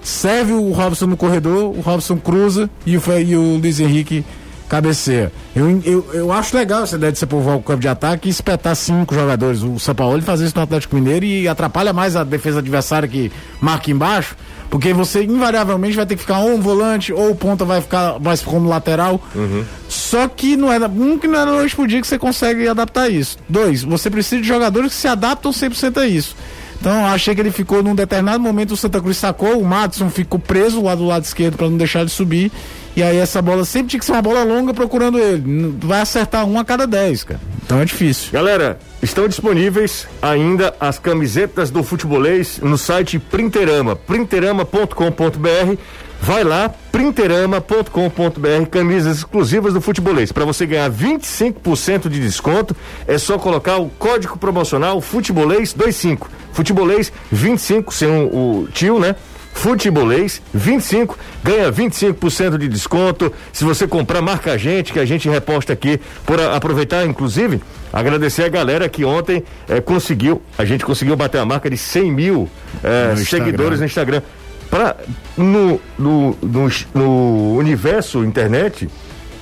[0.04, 4.26] serve o Robson no corredor, o Robson cruza e o, e o Luiz Henrique
[4.68, 5.32] cabeceia.
[5.56, 8.32] Eu, eu, eu acho legal essa ideia de você povoar o campo de ataque e
[8.32, 9.62] espetar cinco jogadores.
[9.62, 13.32] O São Paulo faz isso no Atlético Mineiro e atrapalha mais a defesa adversária que
[13.62, 14.36] marca embaixo
[14.70, 18.20] porque você invariavelmente vai ter que ficar ou um volante, ou o ponta vai ficar
[18.20, 19.22] mais como lateral.
[19.34, 19.64] Uhum.
[19.88, 23.10] Só que não é um que não é noite por dia que você consegue adaptar
[23.10, 23.38] isso.
[23.48, 26.36] Dois, você precisa de jogadores que se adaptam 100% a isso.
[26.80, 30.40] Então, achei que ele ficou num determinado momento, o Santa Cruz sacou, o Matson ficou
[30.40, 32.52] preso lá do lado esquerdo para não deixar de subir.
[32.96, 35.76] E aí essa bola sempre tinha que ser uma bola longa procurando ele.
[35.80, 37.42] Vai acertar um a cada dez, cara.
[37.66, 38.32] Então é difícil.
[38.32, 45.78] Galera, estão disponíveis ainda as camisetas do futebolês no site Printerama, printerama.com.br.
[46.22, 50.32] Vai lá, printerama.com.br, camisas exclusivas do futebolês.
[50.32, 56.30] Para você ganhar 25% de desconto, é só colocar o código promocional futebolês 25.
[56.54, 59.16] Futebolês 25 sem o, o tio, né?
[59.56, 63.34] Futebolês 25, ganha 25% de desconto.
[63.54, 66.00] Se você comprar, marca a gente, que a gente reposta aqui.
[66.26, 71.40] Por a, aproveitar, inclusive, agradecer a galera que ontem eh, conseguiu, a gente conseguiu bater
[71.40, 72.50] a marca de 100 mil
[72.84, 74.22] eh, no seguidores no Instagram.
[74.70, 74.98] Pra,
[75.38, 78.90] no, no, no, no universo internet,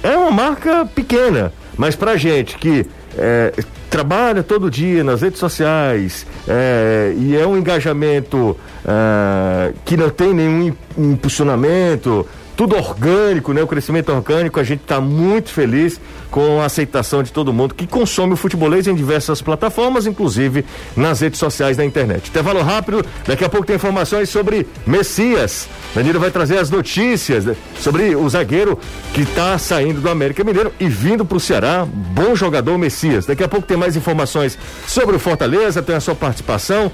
[0.03, 2.85] é uma marca pequena, mas pra gente que
[3.17, 3.51] é,
[3.93, 10.33] trabalha todo dia nas redes sociais é, e é um engajamento é, que não tem
[10.33, 13.61] nenhum impulsionamento, tudo orgânico, né?
[13.61, 17.85] O crescimento orgânico, a gente está muito feliz com a aceitação de todo mundo que
[17.85, 22.29] consome o futebolês em diversas plataformas, inclusive nas redes sociais da internet.
[22.29, 25.67] Intervalo rápido, daqui a pouco tem informações sobre Messias.
[25.93, 28.79] Danilo vai trazer as notícias né, sobre o zagueiro
[29.13, 31.85] que está saindo do América Mineiro e vindo para o Ceará.
[31.85, 33.25] Bom jogador Messias.
[33.25, 36.91] Daqui a pouco tem mais informações sobre o Fortaleza, tem a sua participação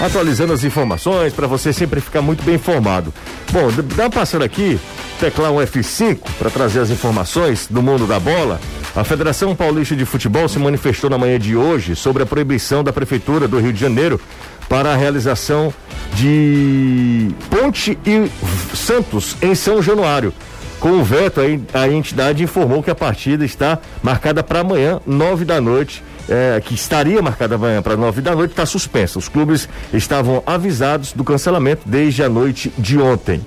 [0.00, 3.12] atualizando as informações para você sempre ficar muito bem informado.
[3.52, 4.80] Bom, dá passando aqui,
[5.20, 8.60] teclar um F5 para trazer as informações do mundo da bola.
[8.96, 12.92] A Federação Paulista de Futebol se manifestou na manhã de hoje sobre a proibição da
[12.92, 14.20] Prefeitura do Rio de Janeiro
[14.68, 15.72] para a realização
[16.14, 18.30] de Ponte e
[18.74, 20.32] Santos em São Januário.
[20.80, 21.40] Com o veto,
[21.74, 26.74] a entidade informou que a partida está marcada para amanhã, nove da noite, é, que
[26.74, 29.18] estaria marcada amanhã para nove da noite, está suspensa.
[29.18, 33.44] Os clubes estavam avisados do cancelamento desde a noite de ontem.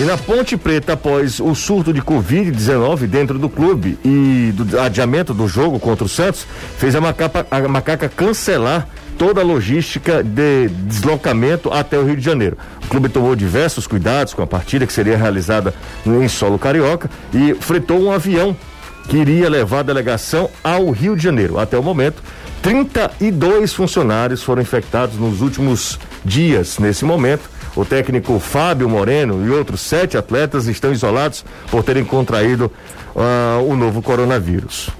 [0.00, 5.32] E na Ponte Preta, após o surto de Covid-19 dentro do clube e do adiamento
[5.32, 10.68] do jogo contra o Santos, fez a macaca, a macaca cancelar toda a logística de
[10.68, 12.56] deslocamento até o Rio de Janeiro.
[12.84, 15.72] O clube tomou diversos cuidados com a partida que seria realizada
[16.04, 18.56] em solo carioca e fretou um avião
[19.08, 21.58] que iria levar a delegação ao Rio de Janeiro.
[21.58, 22.22] Até o momento,
[22.62, 26.78] 32 funcionários foram infectados nos últimos dias.
[26.78, 32.70] Nesse momento, o técnico Fábio Moreno e outros sete atletas estão isolados por terem contraído
[33.14, 34.90] uh, o novo coronavírus.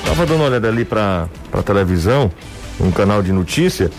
[0.00, 2.32] Estava dando uma olhada ali para a televisão,
[2.80, 3.90] um canal de notícia.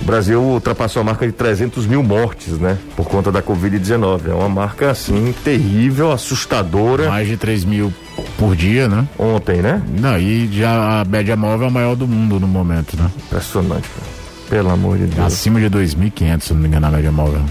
[0.00, 2.78] O Brasil ultrapassou a marca de 300 mil mortes, né?
[2.94, 4.28] Por conta da Covid-19.
[4.28, 7.08] É uma marca, assim, terrível, assustadora.
[7.08, 7.92] Mais de 3 mil
[8.38, 9.06] por dia, né?
[9.18, 9.82] Ontem, né?
[9.98, 13.10] Não, e já a média móvel é a maior do mundo no momento, né?
[13.26, 14.16] Impressionante, cara.
[14.48, 15.26] Pelo amor de Deus.
[15.26, 17.42] Acima de 2.500, se não me engano, a média móvel.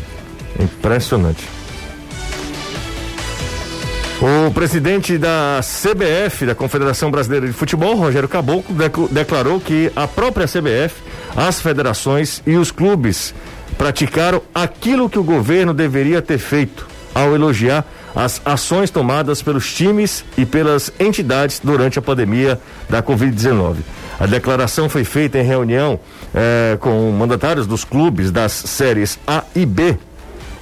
[0.59, 1.45] Impressionante.
[4.21, 8.73] O presidente da CBF, da Confederação Brasileira de Futebol, Rogério Caboclo,
[9.11, 10.95] declarou que a própria CBF,
[11.35, 13.35] as federações e os clubes
[13.77, 20.23] praticaram aquilo que o governo deveria ter feito ao elogiar as ações tomadas pelos times
[20.37, 23.77] e pelas entidades durante a pandemia da Covid-19.
[24.19, 25.99] A declaração foi feita em reunião
[26.33, 29.97] eh, com mandatários dos clubes das séries A e B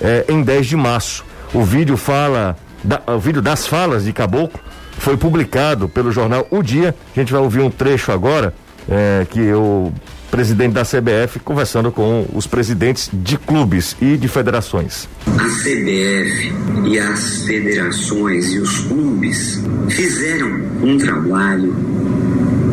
[0.01, 1.23] eh, em 10 de março.
[1.53, 4.59] O vídeo fala da, o vídeo das falas de Caboclo
[4.97, 6.95] foi publicado pelo jornal O Dia.
[7.15, 8.53] A gente vai ouvir um trecho agora
[8.89, 9.91] é, que o
[10.33, 15.07] presidente da CBF conversando com os presidentes de clubes e de federações.
[15.27, 16.51] A CBF
[16.87, 21.75] e as federações e os clubes fizeram um trabalho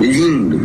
[0.01, 0.59] lindo,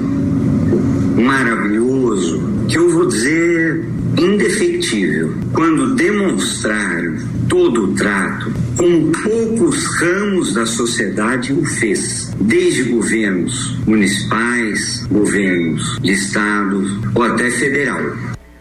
[1.21, 3.83] maravilhoso, que eu vou dizer
[4.17, 7.17] indefectível, quando demonstraram
[7.49, 16.11] todo o trato, como poucos ramos da sociedade o fez, desde governos municipais, governos de
[16.11, 18.01] estados ou até federal.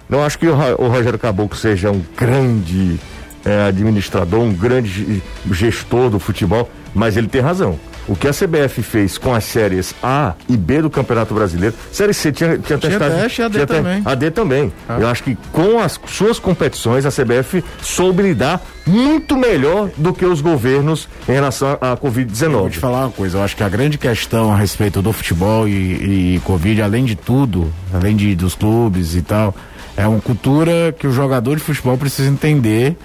[0.09, 3.01] Não acho que o, Rogério Caboclo seja um grande
[3.45, 8.83] é, administrador, um grande gestor do futebol, mas ele tem razão o que a CBF
[8.83, 12.79] fez com as séries A e B do Campeonato Brasileiro, série C tinha, tinha, tinha
[12.79, 13.15] testado.
[13.15, 14.03] Teste, AD tinha também.
[14.05, 14.73] AD também.
[14.89, 14.99] Ah.
[15.01, 20.27] Eu acho que com as suas competições, a CBF soube lidar muito melhor do que
[20.27, 22.51] os governos em relação à Covid-19.
[22.51, 25.67] Vou te falar uma coisa, eu acho que a grande questão a respeito do futebol
[25.67, 29.55] e, e Covid, além de tudo, além de, dos clubes e tal,
[29.97, 32.97] é uma cultura que o jogador de futebol precisa entender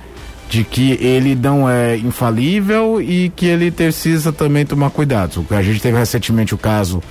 [0.49, 5.45] de que ele não é infalível e que ele precisa também tomar cuidado.
[5.51, 7.03] A gente teve recentemente o caso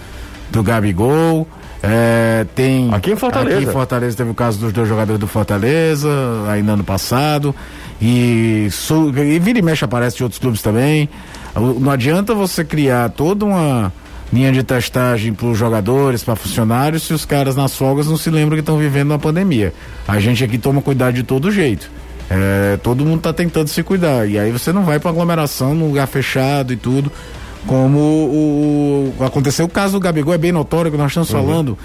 [0.51, 1.47] do Gabigol,
[1.83, 3.59] é, tem aqui em Fortaleza.
[3.59, 6.09] Aqui em Fortaleza teve o caso dos dois jogadores do Fortaleza,
[6.51, 7.55] ainda ano passado.
[8.01, 11.09] E, e vira e mexe aparece de outros clubes também.
[11.55, 13.93] Não adianta você criar toda uma
[14.33, 18.31] linha de testagem para os jogadores, para funcionários, se os caras nas folgas não se
[18.31, 19.73] lembram que estão vivendo uma pandemia.
[20.07, 21.91] A gente aqui toma cuidado de todo jeito.
[22.31, 24.29] É, todo mundo está tentando se cuidar.
[24.29, 27.11] E aí você não vai para aglomeração num lugar fechado e tudo.
[27.67, 31.41] Como o, o, aconteceu o caso do Gabigol, é bem notório que nós estamos uhum.
[31.41, 31.79] falando.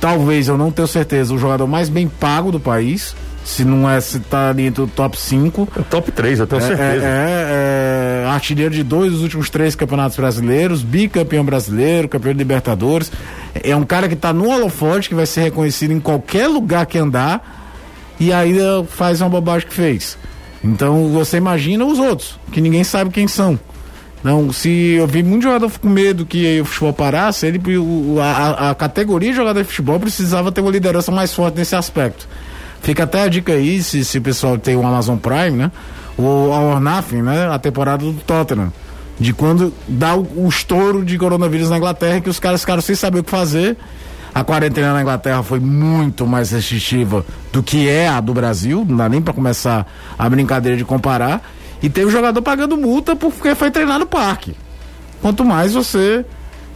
[0.00, 3.14] Talvez, eu não tenho certeza, o jogador mais bem pago do país.
[3.44, 5.68] Se não é, se tá ali entre o top 5.
[5.78, 7.06] É top 3, eu tenho é, certeza.
[7.06, 13.10] É, é, artilheiro de dois dos últimos três campeonatos brasileiros, bicampeão brasileiro, campeão de Libertadores.
[13.54, 16.98] É um cara que está no holofote, que vai ser reconhecido em qualquer lugar que
[16.98, 17.65] andar
[18.18, 20.18] e ainda faz uma bobagem que fez.
[20.62, 23.58] Então você imagina os outros, que ninguém sabe quem são.
[24.24, 27.60] Não, se eu vi muito jogador com medo que o futebol parasse, ele,
[28.20, 32.26] a, a categoria de jogador de futebol precisava ter uma liderança mais forte nesse aspecto.
[32.82, 35.70] Fica até a dica aí, se, se o pessoal tem o Amazon Prime, né?
[36.18, 37.48] O Our Nothing, né?
[37.48, 38.72] A temporada do Tottenham.
[39.18, 42.96] De quando dá o, o estouro de coronavírus na Inglaterra, que os caras ficaram sem
[42.96, 43.76] saber o que fazer
[44.36, 48.94] a quarentena na Inglaterra foi muito mais restritiva do que é a do Brasil, não
[48.94, 51.40] dá nem para começar a brincadeira de comparar.
[51.82, 54.54] E teve jogador pagando multa porque foi treinar no parque.
[55.22, 56.22] Quanto mais você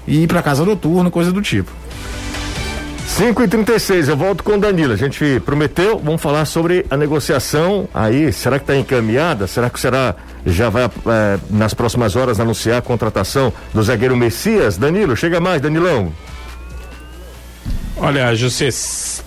[0.08, 1.70] ir para casa noturna, coisa do tipo.
[3.08, 4.94] 5 e 36 eu volto com o Danilo.
[4.94, 8.32] A gente prometeu, vamos falar sobre a negociação aí.
[8.32, 9.46] Será que está encaminhada?
[9.46, 10.14] Será que será
[10.46, 14.78] já vai é, nas próximas horas anunciar a contratação do zagueiro Messias?
[14.78, 16.10] Danilo, chega mais, Danilão.
[18.02, 18.70] Olha, José,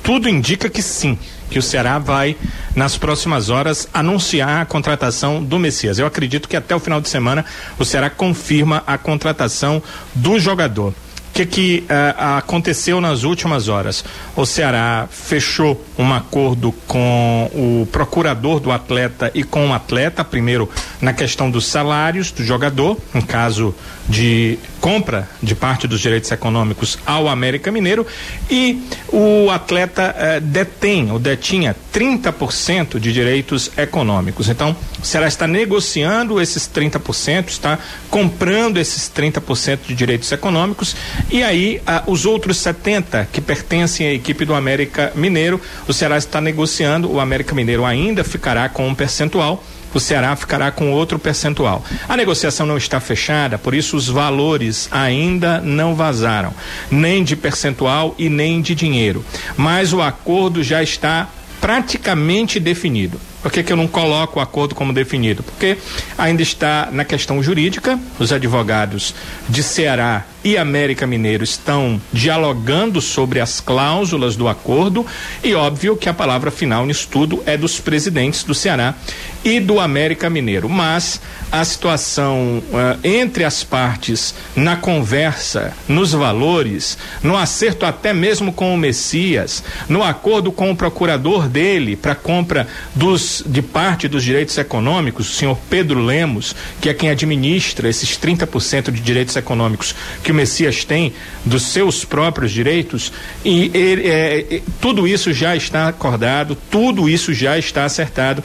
[0.02, 1.16] tudo indica que sim,
[1.48, 2.36] que o Ceará vai,
[2.76, 6.00] nas próximas horas, anunciar a contratação do Messias.
[6.00, 7.46] Eu acredito que até o final de semana
[7.78, 9.82] o Ceará confirma a contratação
[10.16, 10.92] do jogador
[11.34, 14.06] que, que uh, aconteceu nas últimas horas?
[14.36, 20.70] O Ceará fechou um acordo com o procurador do atleta e com o atleta, primeiro
[21.02, 23.74] na questão dos salários do jogador, em caso
[24.08, 28.06] de compra de parte dos direitos econômicos ao América Mineiro,
[28.50, 34.50] e o atleta uh, detém ou detinha 30% de direitos econômicos.
[34.50, 40.96] Então, o Ceará está negociando esses 30%, está comprando esses 30% de direitos econômicos
[41.32, 46.18] e aí, ah, os outros 70 que pertencem à equipe do América Mineiro, o Ceará
[46.18, 51.20] está negociando, o América Mineiro ainda ficará com um percentual o Ceará ficará com outro
[51.20, 51.86] percentual.
[52.10, 56.54] A negociação não está fechada, por isso os valores ainda não vazaram,
[56.90, 59.24] nem de percentual e nem de dinheiro.
[59.56, 61.30] Mas o acordo já está
[61.62, 63.20] praticamente definido.
[63.44, 65.44] Por que, que eu não coloco o acordo como definido?
[65.44, 65.78] Porque
[66.18, 69.14] ainda está na questão jurídica, os advogados
[69.50, 75.06] de Ceará e América Mineiro estão dialogando sobre as cláusulas do acordo
[75.44, 78.96] e óbvio que a palavra final nisso tudo é dos presidentes do Ceará
[79.44, 80.70] e do América Mineiro.
[80.70, 88.52] Mas a situação uh, entre as partes na conversa, nos valores, no acerto até mesmo
[88.52, 94.24] com o Messias, no acordo com o procurador dele para compra dos de parte dos
[94.24, 99.96] direitos econômicos, o senhor Pedro Lemos, que é quem administra esses 30% de direitos econômicos
[100.24, 101.14] que o Messias tem
[101.46, 103.12] dos seus próprios direitos,
[103.46, 108.44] e ele, é, tudo isso já está acordado, tudo isso já está acertado.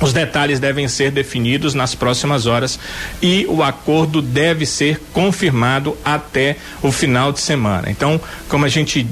[0.00, 2.78] Os detalhes devem ser definidos nas próximas horas
[3.20, 7.90] e o acordo deve ser confirmado até o final de semana.
[7.90, 9.06] Então, como a gente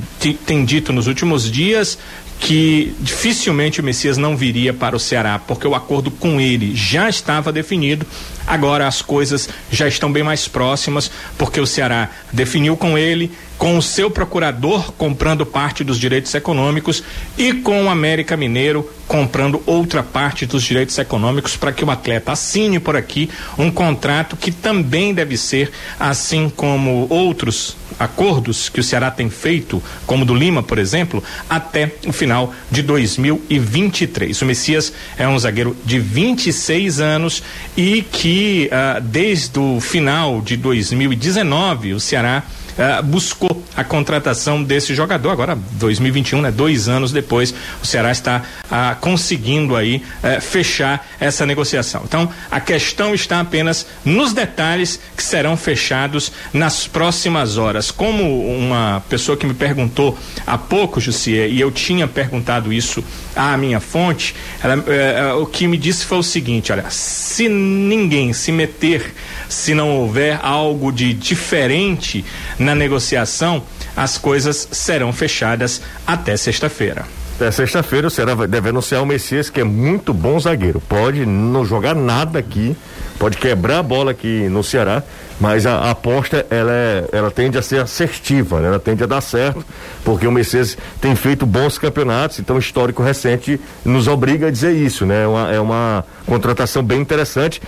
[0.46, 1.98] tem dito nos últimos dias,
[2.40, 7.09] que dificilmente o Messias não viria para o Ceará, porque o acordo com ele já
[7.09, 8.07] estava definido.
[8.46, 13.76] Agora as coisas já estão bem mais próximas, porque o Ceará definiu com ele, com
[13.76, 17.02] o seu procurador comprando parte dos direitos econômicos
[17.38, 22.32] e com o América Mineiro comprando outra parte dos direitos econômicos para que o atleta
[22.32, 28.84] assine por aqui um contrato que também deve ser, assim como outros acordos que o
[28.84, 34.42] Ceará tem feito, como do Lima, por exemplo, até o final de 2023.
[34.42, 37.42] O Messias é um zagueiro de 26 anos
[37.76, 42.42] e que uh, desde o final de 2019 o Ceará
[42.78, 45.30] uh, buscou a contratação desse jogador.
[45.30, 46.50] Agora, 2021, né?
[46.50, 52.02] Dois anos depois, o Ceará está uh, conseguindo aí uh, fechar essa negociação.
[52.04, 57.90] Então, a questão está apenas nos detalhes que serão fechados nas próximas horas.
[57.90, 63.56] Como uma pessoa que me perguntou há pouco, Jussier, e eu tinha perguntado isso à
[63.56, 68.50] minha fonte, ela, eh, o que me disse foi o seguinte: olha, se ninguém se
[68.50, 69.14] meter,
[69.48, 72.24] se não houver algo de diferente
[72.66, 73.62] na negociação,
[73.96, 77.05] as coisas serão fechadas até sexta-feira.
[77.37, 80.81] Até sexta-feira o Ceará deve anunciar o Messias, que é muito bom zagueiro.
[80.81, 82.74] Pode não jogar nada aqui,
[83.18, 85.02] pode quebrar a bola aqui no Ceará,
[85.38, 88.68] mas a, a aposta ela, é, ela tende a ser assertiva, né?
[88.68, 89.64] ela tende a dar certo,
[90.02, 94.72] porque o Messias tem feito bons campeonatos, então o histórico recente nos obriga a dizer
[94.72, 95.24] isso, né?
[95.24, 97.61] É uma, é uma contratação bem interessante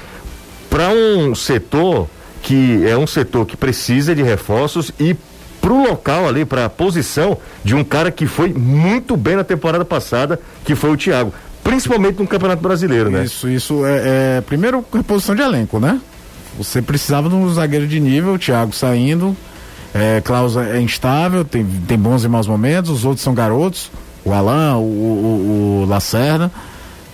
[0.70, 2.08] para um setor
[2.42, 5.16] que é um setor que precisa de reforços e
[5.60, 9.44] para o local ali, para a posição de um cara que foi muito bem na
[9.44, 11.32] temporada passada, que foi o Thiago.
[11.62, 13.24] Principalmente no Campeonato Brasileiro, né?
[13.24, 16.00] Isso, isso é, é primeiro reposição de elenco, né?
[16.56, 19.36] Você precisava de um zagueiro de nível, o Thiago saindo,
[19.94, 23.90] é, Klaus é instável, tem, tem bons e maus momentos, os outros são garotos,
[24.24, 26.50] o Alain, o, o, o Lacerda.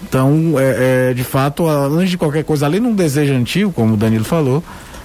[0.02, 3.94] Então, é, é, de fato, além de qualquer coisa, além de um desejo antigo, como
[3.94, 4.62] o Danilo falou,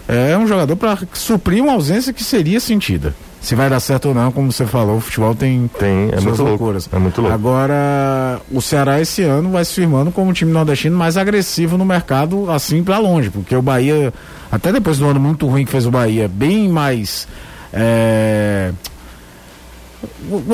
[0.10, 3.14] é um jogador para suprir uma ausência que seria sentida.
[3.40, 6.44] Se vai dar certo ou não, como você falou, o futebol tem, tem é muito
[6.44, 6.86] loucuras.
[6.86, 7.34] Louco, é muito louco.
[7.34, 11.86] Agora, o Ceará esse ano vai se firmando como um time nordestino mais agressivo no
[11.86, 14.14] mercado, assim para longe, porque o Bahia,
[14.52, 17.28] até depois do ano muito ruim que fez o Bahia, bem mais.
[17.72, 18.74] É,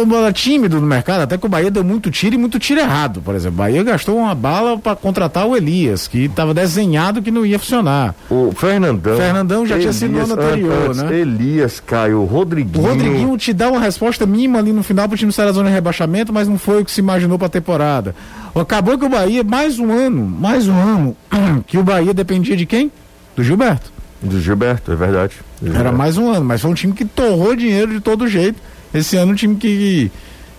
[0.06, 3.22] bola tímido no mercado, até que o Bahia deu muito tiro e muito tiro errado,
[3.22, 3.56] por exemplo.
[3.56, 7.60] O Bahia gastou uma bala para contratar o Elias, que estava desenhado que não ia
[7.60, 8.16] funcionar.
[8.30, 9.18] O Fernandão.
[9.18, 11.20] Fernandão já Elias, tinha sido no ano anterior, antes, né?
[11.20, 12.84] Elias, Caio, Rodriguinho.
[12.84, 15.70] O Rodriguinho te dá uma resposta mínima ali no final pro time sair da zona
[15.70, 18.16] de rebaixamento, mas não foi o que se imaginou para a temporada.
[18.56, 21.18] Acabou que o Bahia, mais um ano, mais um ano,
[21.68, 22.92] que o Bahia dependia de quem?
[23.36, 23.94] Do Gilberto.
[24.24, 25.36] Do Gilberto, é verdade.
[25.62, 25.80] Gilberto.
[25.80, 28.60] Era mais um ano, mas foi um time que torrou dinheiro de todo jeito
[28.96, 30.12] esse ano o time que,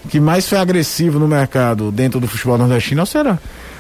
[0.09, 3.38] que mais foi agressivo no mercado dentro do futebol nordestino é o Ceará.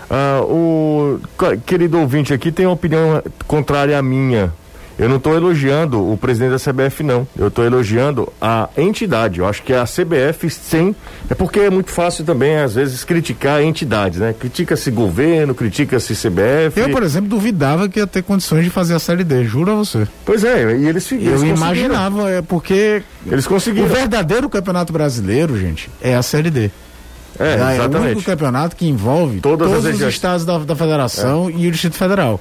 [0.08, 1.20] Ah, o
[1.66, 4.52] querido ouvinte aqui tem uma opinião contrária à minha.
[4.98, 7.28] Eu não estou elogiando o presidente da CBF, não.
[7.36, 9.40] Eu estou elogiando a entidade.
[9.40, 10.96] Eu acho que a CBF sem.
[11.28, 14.34] É porque é muito fácil também, às vezes, criticar entidades, né?
[14.38, 16.80] Critica-se governo, critica-se CBF.
[16.80, 19.74] Eu, por exemplo, duvidava que ia ter condições de fazer a Série D, juro a
[19.74, 20.08] você.
[20.24, 23.02] Pois é, e eles Eu imaginava, é porque.
[23.26, 23.86] Eles conseguiram.
[23.86, 26.70] O verdadeiro campeonato brasileiro, gente, é a Série D.
[27.38, 27.94] É, exatamente.
[27.94, 31.52] É o único campeonato que envolve Todas todos os estados da, da federação é.
[31.52, 32.40] e o Distrito Federal.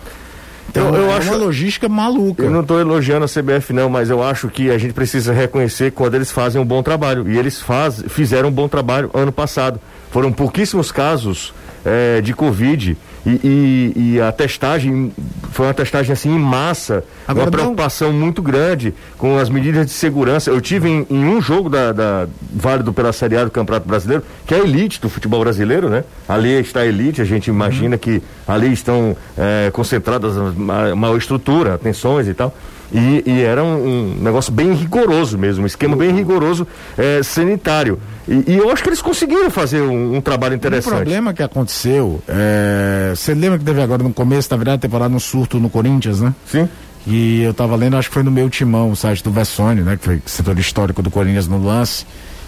[0.69, 2.43] Então, eu, eu é acho uma logística maluca.
[2.43, 5.91] Eu não estou elogiando a CBF não, mas eu acho que a gente precisa reconhecer
[5.91, 7.29] quando eles fazem um bom trabalho.
[7.29, 9.79] E eles faz, fizeram um bom trabalho ano passado.
[10.11, 11.53] Foram pouquíssimos casos
[11.85, 12.97] eh, de Covid.
[13.25, 15.11] E, e- e a testagem
[15.51, 19.87] foi uma testagem assim em massa, Agora uma não- preocupação muito grande com as medidas
[19.87, 20.51] de segurança.
[20.51, 24.23] Eu tive em, em um jogo da, da válido pela Série A do Campeonato Brasileiro,
[24.45, 26.03] que é a elite do futebol brasileiro, né?
[26.29, 31.17] Ali está a elite, a gente imagina que ali estão eh, concentradas a ma- maior
[31.17, 32.55] estrutura, atenções e tal.
[32.93, 36.67] E, e era um, um negócio bem rigoroso mesmo, um esquema bem rigoroso
[36.97, 37.99] eh, sanitário.
[38.27, 40.93] E, e eu acho que eles conseguiram fazer um, um trabalho O interessante.
[40.93, 45.13] problema que aconteceu, é, você lembra que teve agora no começo da virada da temporada
[45.13, 46.33] um surto no Corinthians, né?
[46.45, 46.69] Sim.
[47.07, 49.97] E eu tava lendo, acho que foi no meu timão, o site do Vessone, né?
[49.97, 52.05] Que foi setor histórico do Corinthians no lance.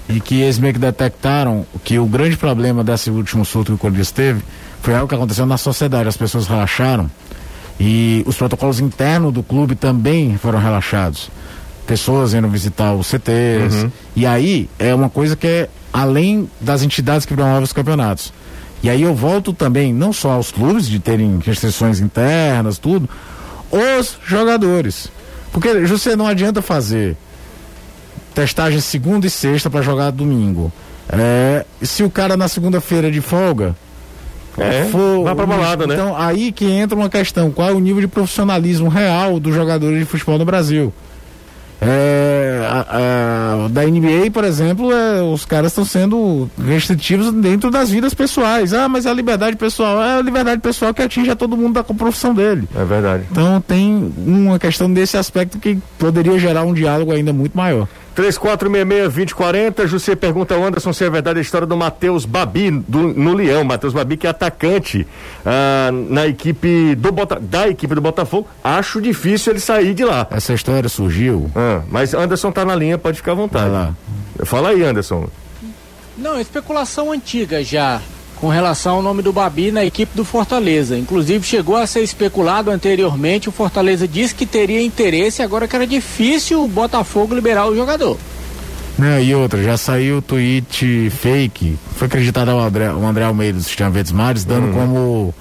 [0.10, 3.78] E que eles meio que detectaram que o grande problema desse último surto que o
[3.78, 4.42] Corinthians teve
[4.82, 6.08] foi algo que aconteceu na sociedade.
[6.08, 7.12] As pessoas relaxaram
[7.80, 11.30] e os protocolos internos do clube também foram relaxados.
[11.86, 13.88] Pessoas indo visitar os CTs.
[14.16, 18.34] E aí é uma coisa que é além das entidades que promovem os campeonatos.
[18.84, 23.10] E aí eu volto também, não só aos clubes de terem restrições internas, tudo,
[23.72, 25.10] os jogadores.
[25.52, 27.16] Porque você não adianta fazer
[28.34, 30.72] testagem segunda e sexta para jogar domingo.
[31.10, 33.76] É, se o cara na segunda-feira de folga
[34.58, 35.94] É, for- vai pra balada, né?
[35.94, 40.00] então aí que entra uma questão, qual é o nível de profissionalismo real dos jogadores
[40.00, 40.92] de futebol no Brasil?
[41.80, 47.92] É, a- a- da NBA, por exemplo, é, os caras estão sendo restritivos dentro das
[47.92, 48.74] vidas pessoais.
[48.74, 50.02] Ah, mas é a liberdade pessoal.
[50.02, 52.68] É a liberdade pessoal que atinge a todo mundo da profissão dele.
[52.76, 53.26] É verdade.
[53.32, 57.88] Então tem uma questão desse aspecto que poderia gerar um diálogo ainda muito maior.
[58.18, 63.34] 3466-2040, José pergunta ao Anderson se é verdade a história do Matheus Babi do- no
[63.34, 63.64] Leão.
[63.64, 65.06] Matheus Babi, que é atacante
[65.46, 68.48] ah, na equipe do Bota, da equipe do Botafogo.
[68.64, 70.26] Acho difícil ele sair de lá.
[70.32, 71.50] Essa história surgiu.
[71.56, 73.94] Ah, mas Anderson tá na linha, pode ficar à vontade.
[74.46, 75.28] Fala aí, Anderson.
[76.18, 78.02] Não, especulação antiga já
[78.40, 80.98] com relação ao nome do Babi na equipe do Fortaleza.
[80.98, 85.88] Inclusive chegou a ser especulado anteriormente, o Fortaleza disse que teria interesse, agora que era
[85.88, 88.18] difícil o Botafogo liberar o jogador.
[88.98, 93.60] Não, e outra, já saiu o tweet fake, foi acreditado ao André, ao André Almeida
[93.60, 95.34] do Sistema Verdes Mares, dando como.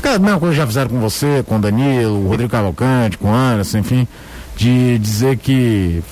[0.00, 3.18] Cara, a mesma coisa que já fizeram com você, com o Danilo, o Rodrigo Cavalcante,
[3.18, 4.08] com o Anderson, enfim,
[4.56, 6.02] de dizer que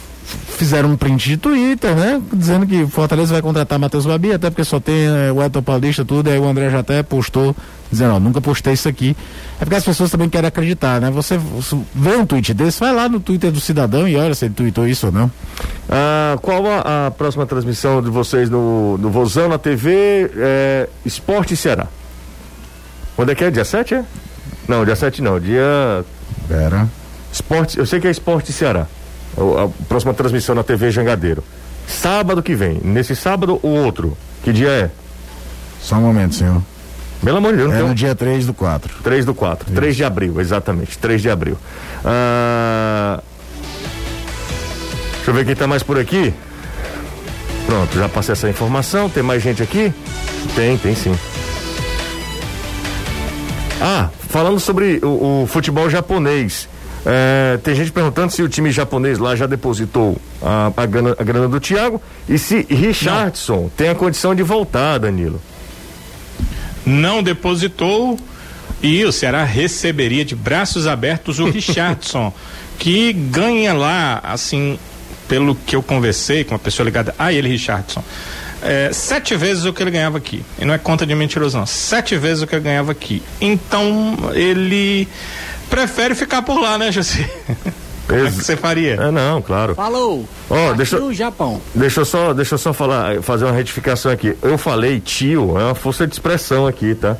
[0.57, 2.21] fizeram um print de Twitter, né?
[2.33, 6.05] Dizendo que Fortaleza vai contratar Matheus Babi, até porque só tem eh, o Elton Paulista,
[6.05, 7.55] tudo, aí o André já até postou,
[7.91, 9.17] dizendo, ó, nunca postei isso aqui.
[9.61, 11.11] É porque as pessoas também querem acreditar, né?
[11.11, 14.45] Você, você vê um tweet desse, vai lá no Twitter do cidadão e olha se
[14.45, 15.31] ele tweetou isso ou não.
[15.89, 20.31] Ah, qual a, a próxima transmissão de vocês no, no Vozão, na TV?
[20.37, 21.87] É, Esporte Ceará.
[23.17, 23.51] Quando é que é?
[23.51, 24.05] Dia 7, é?
[24.69, 26.05] Não, dia 7 não, dia
[26.47, 26.89] Pera.
[27.33, 28.87] Esporte, eu sei que é Esporte Ceará.
[29.39, 31.43] O- A próxima transmissão na TV Jangadeiro.
[31.87, 32.81] Sábado que vem.
[32.85, 34.17] Nesse sábado, o outro.
[34.43, 34.91] Que dia é?
[35.81, 36.61] Só um momento, senhor.
[37.25, 37.95] Pelo amor de Deus, não É no um...
[37.95, 38.95] dia 3 do 4.
[39.03, 39.73] 3 do 4.
[39.73, 40.97] 3 de abril, exatamente.
[40.99, 41.57] 3 de abril.
[42.05, 43.21] Ah,
[45.17, 46.33] Deixa eu ver quem tá mais por aqui.
[47.67, 49.09] Pronto, já passei essa informação.
[49.11, 49.93] Tem mais gente aqui?
[50.55, 51.15] Tem, tem sim.
[53.81, 56.69] Ah, falando sobre o, o futebol japonês.
[57.07, 61.25] É, tem gente perguntando se o time japonês lá já depositou a, a, grana, a
[61.25, 65.41] grana do Thiago e se Richardson tem a condição de voltar, Danilo.
[66.85, 68.19] não depositou
[68.83, 72.33] e o Ceará receberia de braços abertos o Richardson,
[72.79, 74.79] que ganha lá, assim,
[75.29, 78.03] pelo que eu conversei com uma pessoa ligada a ele, Richardson,
[78.63, 80.45] é, sete vezes o que ele ganhava aqui.
[80.59, 81.67] E não é conta de mentiroso, não.
[81.67, 83.23] Sete vezes o que ele ganhava aqui.
[83.41, 85.09] Então, ele
[85.69, 87.29] prefere ficar por lá, né, José?
[88.07, 88.95] Como é que você faria?
[88.95, 89.75] É, não, claro.
[89.75, 90.27] Falou.
[90.49, 91.61] Ó, Aqui deixa- no Japão.
[91.75, 94.37] Deixa eu só, deixa eu só falar, fazer uma retificação aqui.
[94.43, 97.17] Eu falei tio, é uma força de expressão aqui, tá?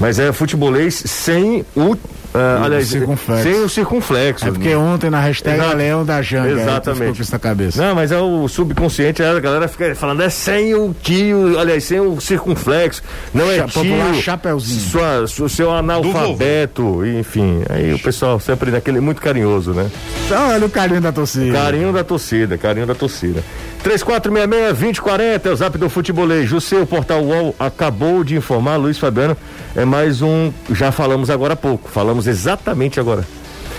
[0.00, 1.96] Mas é futebolês sem o,
[2.34, 3.42] ah, O aliás, circunflexo.
[3.44, 4.48] sem o circunflexo.
[4.48, 5.76] É porque ontem na hashtag Exato.
[5.76, 6.54] Leão da Janga.
[6.54, 7.22] tu Exatamente.
[7.22, 7.82] isso na cabeça.
[7.82, 12.00] Não, mas é o subconsciente, a galera fica falando, é sem o tio, aliás, sem
[12.00, 14.80] o circunflexo, não é Cha- tio, chapeuzinho.
[14.80, 19.88] sua, su- seu analfabeto, enfim, aí o pessoal sempre daquele muito carinhoso, né?
[20.26, 21.52] Então, olha o carinho da torcida.
[21.52, 23.42] Carinho da torcida, carinho da torcida.
[23.84, 26.50] 3466-2040 é o zap do futebolês.
[26.50, 29.36] O portal UOL acabou de informar, Luiz Fabiano,
[29.76, 33.26] é mais um, já falamos agora há pouco, falamos exatamente agora.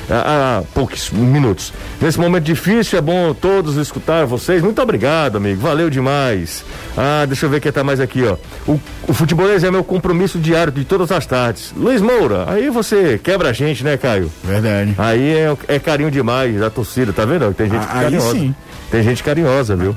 [0.09, 1.73] Há, há poucos minutos.
[1.99, 4.61] Nesse momento difícil, é bom todos escutar vocês.
[4.61, 5.59] Muito obrigado, amigo.
[5.61, 6.63] Valeu demais.
[6.97, 8.37] Ah, deixa eu ver quem tá mais aqui, ó.
[8.67, 11.73] O, o futebolês é meu compromisso diário de todas as tardes.
[11.75, 14.31] Luiz Moura, aí você quebra a gente, né, Caio?
[14.43, 14.93] Verdade.
[14.97, 17.53] Aí é, é carinho demais da torcida, tá vendo?
[17.53, 18.31] Tem gente Ah, carinhosa.
[18.31, 18.55] sim.
[18.91, 19.95] Tem gente carinhosa, viu?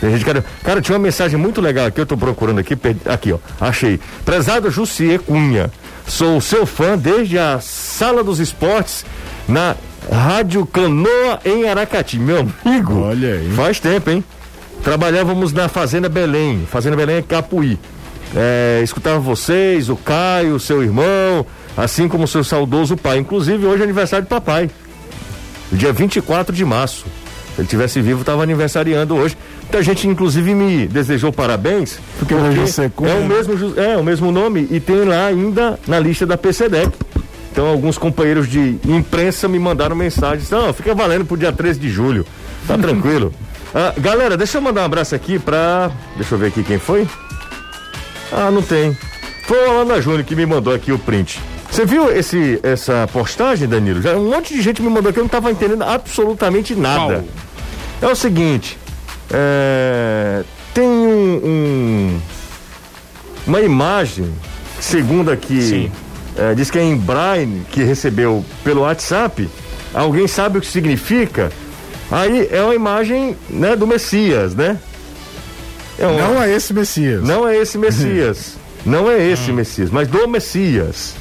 [0.00, 3.08] Tem gente, cara, cara, tinha uma mensagem muito legal aqui, eu tô procurando aqui, perdi-
[3.08, 4.00] aqui, ó, achei.
[4.24, 5.70] Prezado Jussier Cunha,
[6.06, 9.04] sou seu fã desde a Sala dos Esportes
[9.48, 9.76] na
[10.10, 12.18] Rádio Canoa em Aracati.
[12.18, 13.50] Meu amigo, Olha aí.
[13.54, 14.24] faz tempo, hein?
[14.82, 17.78] Trabalhávamos na Fazenda Belém, Fazenda Belém é Capuí.
[18.34, 21.46] É, escutava vocês, o Caio, seu irmão,
[21.76, 23.18] assim como o seu saudoso pai.
[23.18, 24.70] Inclusive, hoje é aniversário do papai.
[25.70, 27.04] Dia 24 de março.
[27.54, 29.36] Se ele tivesse vivo, estava aniversariando hoje.
[29.72, 31.98] Muita gente, inclusive, me desejou parabéns.
[32.18, 36.26] Porque você é o mesmo é o mesmo nome e tem lá ainda na lista
[36.26, 36.92] da PCDEC.
[37.50, 40.50] Então, alguns companheiros de imprensa me mandaram mensagens.
[40.50, 42.26] Não, fica valendo pro dia 13 de julho.
[42.68, 43.32] Tá tranquilo.
[43.74, 45.90] Ah, galera, deixa eu mandar um abraço aqui pra.
[46.16, 47.08] Deixa eu ver aqui quem foi.
[48.30, 48.94] Ah, não tem.
[49.46, 51.40] Foi o Alana Júnior que me mandou aqui o print.
[51.70, 54.02] Você viu esse, essa postagem, Danilo?
[54.02, 57.24] Já, um monte de gente me mandou aqui, eu não estava entendendo absolutamente nada.
[58.02, 58.76] É o seguinte,
[59.30, 60.42] é,
[60.74, 62.20] tem um, um-
[63.46, 64.32] uma imagem,
[64.80, 65.90] segundo aqui,
[66.36, 69.48] é, diz que é em Braille, que recebeu pelo WhatsApp,
[69.92, 71.50] alguém sabe o que significa?
[72.10, 74.78] Aí é uma imagem né, do Messias, né?
[75.98, 77.22] É uma- Não é esse Messias.
[77.22, 78.56] não é esse Messias.
[78.84, 81.14] Não é esse Messias, mas do Messias.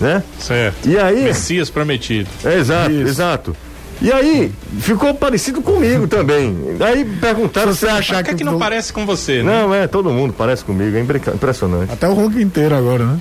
[0.00, 0.20] Né?
[0.40, 0.88] Certo.
[0.88, 1.22] E aí.
[1.22, 2.28] Messias prometido.
[2.44, 3.06] É, exato, Isso.
[3.08, 3.56] exato.
[4.02, 6.56] E aí, ficou parecido comigo também.
[6.80, 9.62] Aí perguntaram Se você achar Por que, que, que não parece com você, né?
[9.62, 11.92] Não, é, todo mundo parece comigo, é impressionante.
[11.92, 13.18] Até o ronco inteiro agora, né?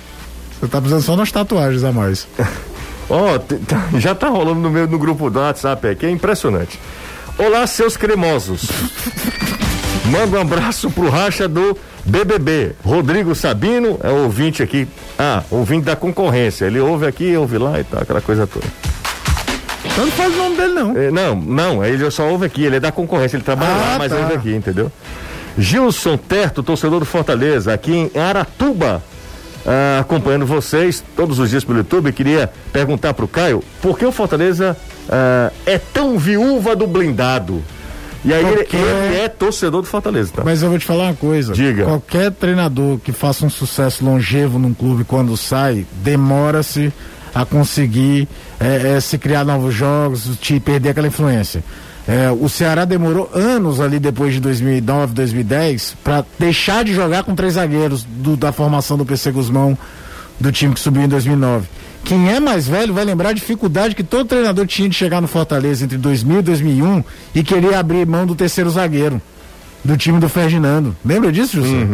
[0.60, 2.28] Você tá precisando só nas tatuagens a mais.
[3.10, 6.80] Ó, tá- já tá rolando no meu no grupo do WhatsApp aqui, é impressionante.
[7.38, 8.70] Olá, seus cremosos.
[10.10, 12.74] Manda um abraço pro racha do BBB.
[12.84, 14.88] Rodrigo Sabino é ouvinte aqui.
[15.18, 16.66] Ah, ouvinte da concorrência.
[16.66, 18.66] Ele ouve aqui, ouve lá e tal, aquela coisa toda.
[19.94, 20.98] Então não faz o nome dele, não.
[20.98, 23.96] É, não, não, ele só ouve aqui, ele é da concorrência, ele trabalha Ah, lá,
[24.00, 24.18] mas tá.
[24.20, 24.92] ouve aqui, entendeu?
[25.58, 29.04] Gilson Terto, torcedor do Fortaleza, aqui em Aratuba,
[29.66, 34.12] ah, acompanhando vocês todos os dias pelo YouTube, queria perguntar pro Caio, por que o
[34.12, 34.76] Fortaleza
[35.08, 37.62] ah, é tão viúva do blindado?
[38.26, 40.44] E aí ele, Porque- ele é torcedor do Fortaleza, tá?
[40.46, 41.52] Mas eu vou te falar uma coisa.
[41.54, 41.84] Diga.
[41.84, 46.92] Qualquer treinador que faça um sucesso longevo num clube quando sai, demora-se
[47.34, 48.28] a conseguir
[48.60, 51.64] eh, eh, se criar novos jogos, te perder aquela influência.
[52.08, 57.34] Eh, o Ceará demorou anos ali depois de 2009, 2010 para deixar de jogar com
[57.34, 59.78] três zagueiros do- da formação do PC Guzmão
[60.40, 61.68] do time que subiu em 2009.
[62.04, 65.28] Quem é mais velho vai lembrar a dificuldade que todo treinador tinha de chegar no
[65.28, 67.04] Fortaleza entre 2000 e 2001
[67.34, 69.22] e querer abrir mão do terceiro zagueiro
[69.86, 70.94] do time do Ferdinando.
[71.06, 71.86] Lembra disso, José?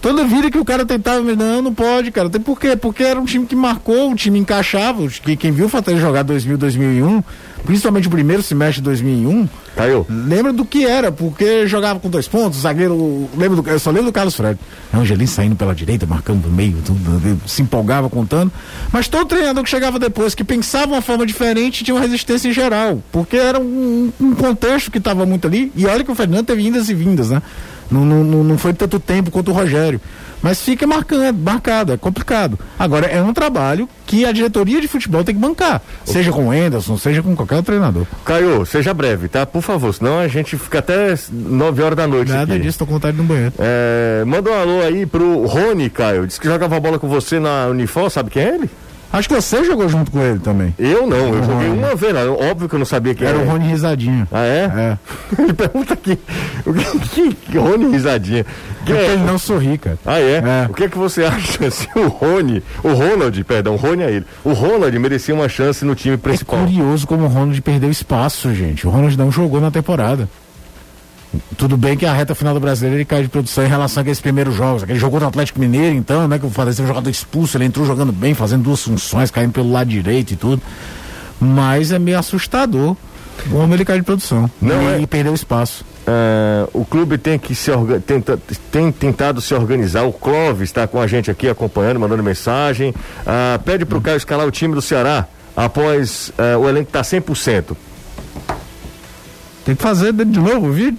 [0.00, 2.28] Toda vida que o cara tentava, não, não pode, cara.
[2.30, 2.76] Tem por quê?
[2.76, 5.06] Porque era um time que marcou, o time encaixava.
[5.38, 7.24] Quem viu o Fortaleza jogar 2000, 2001,
[7.64, 12.26] principalmente o primeiro semestre de 2001, Caio, lembra do que era, porque jogava com dois
[12.26, 13.28] pontos, zagueiro.
[13.36, 14.58] Lembra do, eu só lembro do Carlos Fred.
[14.92, 18.50] Angelim saindo pela direita, marcando no meio, tudo, se empolgava contando.
[18.90, 22.52] Mas todo treinador que chegava depois, que pensava uma forma diferente, tinha uma resistência em
[22.52, 23.02] geral.
[23.12, 25.70] Porque era um, um contexto que estava muito ali.
[25.76, 27.42] E olha que o Fernando teve indas e vindas, né?
[27.90, 30.00] Não, não, não foi tanto tempo quanto o Rogério.
[30.42, 32.58] Mas fica marcando, marcado, é complicado.
[32.78, 35.80] Agora, é um trabalho que a diretoria de futebol tem que bancar.
[36.04, 38.06] Seja com o Enderson, seja com qualquer treinador.
[38.24, 39.46] Caio, seja breve, tá?
[39.46, 42.62] Por favor, senão a gente fica até 9 horas da noite Nada aqui.
[42.62, 43.54] disso, tô com vontade no banheiro.
[43.58, 46.26] É, manda um alô aí pro Rony, Caio.
[46.26, 48.70] Disse que jogava bola com você na Unifor, sabe quem é ele?
[49.12, 50.74] Acho que você jogou junto com ele também.
[50.78, 52.20] Eu não, eu joguei uma vez lá.
[52.50, 53.46] Óbvio que eu não sabia quem Era era.
[53.46, 54.28] o Rony Risadinho.
[54.30, 54.64] Ah, é?
[54.76, 54.98] É.
[55.42, 56.18] Ele pergunta aqui.
[56.66, 58.44] O que, que Rony risadinha?
[58.84, 59.98] Que Porque é- ele não sorri, cara.
[60.04, 60.36] Ah, é?
[60.36, 60.66] É.
[60.68, 64.10] O que é que você acha se o Rony, o Ronald, perdão, o Rony é
[64.10, 64.26] ele.
[64.44, 66.60] O Ronald merecia uma chance no time É principal.
[66.60, 68.86] curioso como o Ronald perdeu espaço, gente.
[68.86, 70.28] O Ronald não jogou na temporada.
[71.56, 74.20] Tudo bem que a reta final do brasileiro ele cai de produção em relação àqueles
[74.20, 74.82] primeiros jogos.
[74.82, 76.38] Aquele jogou no Atlético Mineiro, então, né?
[76.38, 79.70] Que o Fortaleza um jogador expulso, ele entrou jogando bem, fazendo duas funções, caindo pelo
[79.70, 80.62] lado direito e tudo.
[81.40, 82.96] Mas é meio assustador
[83.50, 84.50] como ele cai de produção.
[84.62, 85.84] Não e, é- e perdeu espaço.
[86.06, 88.38] Ah, o clube tem que se orga- tenta-
[88.70, 90.04] tem tentado se organizar.
[90.04, 92.94] O Clóvis está com a gente aqui acompanhando, mandando mensagem.
[93.26, 97.76] Ah, pede pro Caio escalar o time do Ceará após ah, o elenco estar 100%.
[99.64, 100.98] Tem que fazer de novo o vídeo?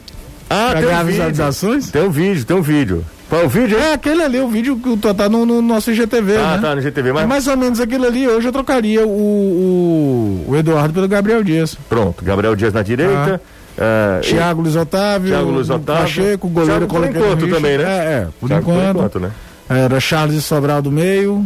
[0.49, 1.79] Ah, Pra um?
[1.91, 3.05] Tem um vídeo, tem um vídeo.
[3.29, 3.77] Qual é o vídeo?
[3.77, 6.59] É aquele ali, o vídeo que tu tá no, no nosso IGTV, Ah, né?
[6.61, 8.25] tá no GTV, mas É mais ou menos aquilo ali.
[8.27, 11.77] Hoje eu trocaria o, o, o Eduardo pelo Gabriel Dias.
[11.89, 12.23] pronto.
[12.23, 13.41] Gabriel Dias na direita.
[13.77, 16.01] ah, Thiago Luiz Otávio, Thiago Luiz Otávio.
[16.03, 17.51] Pacheco, goleiro Thiago por enquanto Richard.
[17.53, 17.83] também, né?
[17.83, 18.95] É, é, por Thiago por enquanto.
[18.97, 19.31] enquanto, né?
[19.69, 21.45] Era Charles Sobral do meio,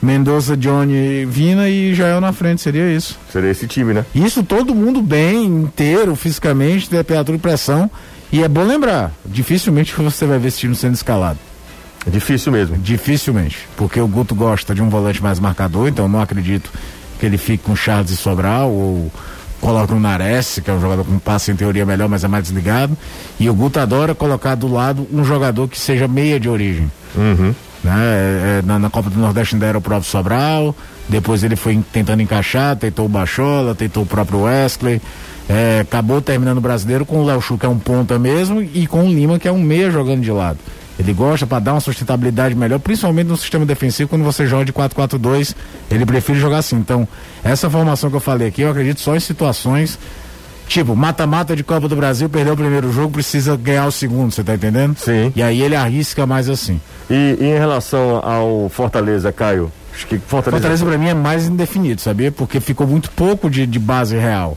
[0.00, 3.18] Mendonça, Johnny, Vina e Jael na frente, seria isso.
[3.32, 4.04] Seria esse time, né?
[4.14, 7.90] Isso todo mundo bem, inteiro, fisicamente, temperatura e pressão.
[8.32, 11.38] E é bom lembrar, dificilmente você vai ver esse time sendo escalado.
[12.06, 12.76] É difícil mesmo.
[12.78, 13.68] Dificilmente.
[13.76, 16.70] Porque o Guto gosta de um volante mais marcador, então não acredito
[17.18, 19.12] que ele fique com Charles e Sobral ou
[19.60, 22.44] coloca o Nares, que é um jogador com passe em teoria melhor, mas é mais
[22.44, 22.96] desligado.
[23.38, 26.90] E o Guto adora colocar do lado um jogador que seja meia de origem.
[27.14, 27.54] Uhum.
[27.84, 27.94] Né?
[27.94, 30.74] É, é, na, na, Copa do Nordeste ainda era o próprio Sobral,
[31.08, 35.00] depois ele foi tentando encaixar, tentou o Bachola, tentou o próprio Wesley.
[35.52, 38.86] É, acabou terminando o brasileiro com o Léo Chu, que é um ponta mesmo, e
[38.86, 40.58] com o Lima, que é um meia jogando de lado.
[40.96, 44.72] Ele gosta para dar uma sustentabilidade melhor, principalmente no sistema defensivo, quando você joga de
[44.72, 45.56] 4-4-2,
[45.90, 46.76] ele prefere jogar assim.
[46.76, 47.08] Então,
[47.42, 49.98] essa formação que eu falei aqui, eu acredito só em situações
[50.68, 54.44] tipo, mata-mata de Copa do Brasil, perdeu o primeiro jogo, precisa ganhar o segundo, você
[54.44, 54.96] tá entendendo?
[54.96, 55.32] Sim.
[55.34, 56.80] E aí ele arrisca mais assim.
[57.10, 59.72] E, e em relação ao Fortaleza, Caio?
[59.92, 62.30] Acho que Fortaleza, Fortaleza para mim é mais indefinido, sabia?
[62.30, 64.56] Porque ficou muito pouco de, de base real.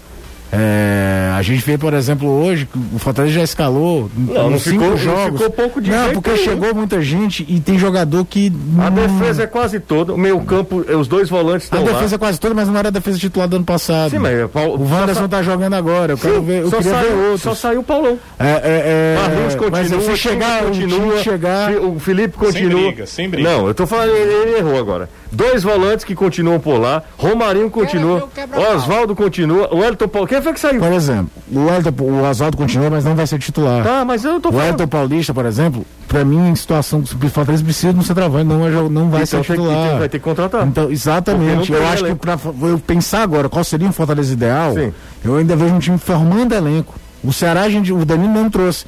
[0.56, 4.84] É, a gente vê, por exemplo, hoje que o Fortaleza já escalou não, não cinco
[4.84, 5.32] ficou, jogos.
[5.32, 8.54] Não ficou pouco de Não, porque chegou muita gente e tem jogador que.
[8.78, 12.16] A defesa é quase toda, o meio campo, os dois volantes estão A defesa lá.
[12.16, 14.12] é quase toda, mas não era a defesa titular do ano passado.
[14.12, 16.14] Sim, mas Paulo, o Wanderson tá jogando agora.
[16.14, 16.62] Eu Sim, quero ver.
[16.62, 18.20] Eu só, queria saiu, ver só saiu o Paulão.
[18.38, 21.72] É, é, é, continua, mas se chegar, continua, chegar.
[21.72, 22.80] O Felipe continua.
[22.80, 23.49] Sem briga, sem briga.
[23.49, 25.10] Não, eu tô falando, ele, ele errou agora.
[25.34, 27.01] Dois volantes que continuam por lá.
[27.17, 28.29] Romarinho continua.
[28.75, 29.73] Oswaldo continua.
[29.73, 30.27] O Elton Paulo.
[30.27, 30.79] Quem foi que saiu?
[30.79, 33.84] Por exemplo, o, Elton, o Oswaldo continua, mas não vai ser titular.
[33.84, 34.67] Tá, mas eu tô falando.
[34.67, 38.13] O Elton Paulista, por exemplo, pra mim, em situação que o Fortaleza precisa não ser
[38.13, 39.89] travante, não, não vai então, ser titular.
[39.89, 40.67] Tem, vai ter que contratar.
[40.67, 41.71] Então, exatamente.
[41.73, 42.19] Eu acho elenco.
[42.19, 44.93] que pra eu pensar agora qual seria um Fortaleza ideal, Sim.
[45.25, 46.93] eu ainda vejo um time formando elenco.
[47.23, 48.86] O Ceará, a gente, o Danilo não trouxe.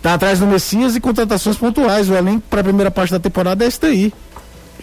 [0.00, 2.08] Tá atrás do Messias e contratações pontuais.
[2.08, 4.12] O elenco para a primeira parte da temporada é esse daí.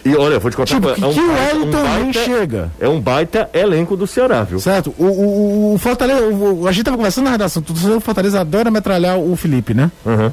[0.04, 2.72] E olha, vou te contar tipo, que, é um, que o Hélio um baita, chega.
[2.80, 4.58] É um baita elenco do Ceará, viu?
[4.58, 4.92] Certo.
[4.98, 7.62] O, o, o Fortaleza, o, a gente tava conversando na redação,
[7.96, 9.90] o Fortaleza adora metralhar o Felipe, né?
[10.04, 10.32] Uhum.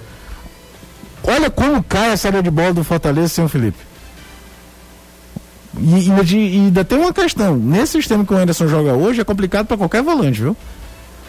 [1.24, 3.78] Olha como cai a série de bola do Fortaleza sem o Felipe.
[5.78, 7.56] E, e, e ainda tem uma questão.
[7.56, 10.58] Nesse sistema que o Anderson joga hoje, é complicado para qualquer volante, viu?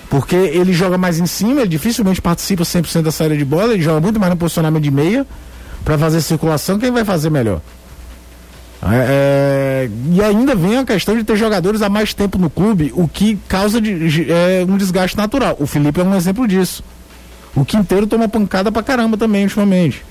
[0.09, 3.83] Porque ele joga mais em cima, ele dificilmente participa 100% da saída de bola, ele
[3.83, 5.27] joga muito mais no posicionamento de meia
[5.85, 6.79] para fazer circulação.
[6.79, 7.61] Quem vai fazer melhor?
[8.83, 12.93] É, é, e ainda vem a questão de ter jogadores há mais tempo no clube,
[12.95, 15.57] o que causa de, é, um desgaste natural.
[15.61, 16.83] O Felipe é um exemplo disso.
[17.55, 20.03] O Quinteiro toma pancada pra caramba também ultimamente.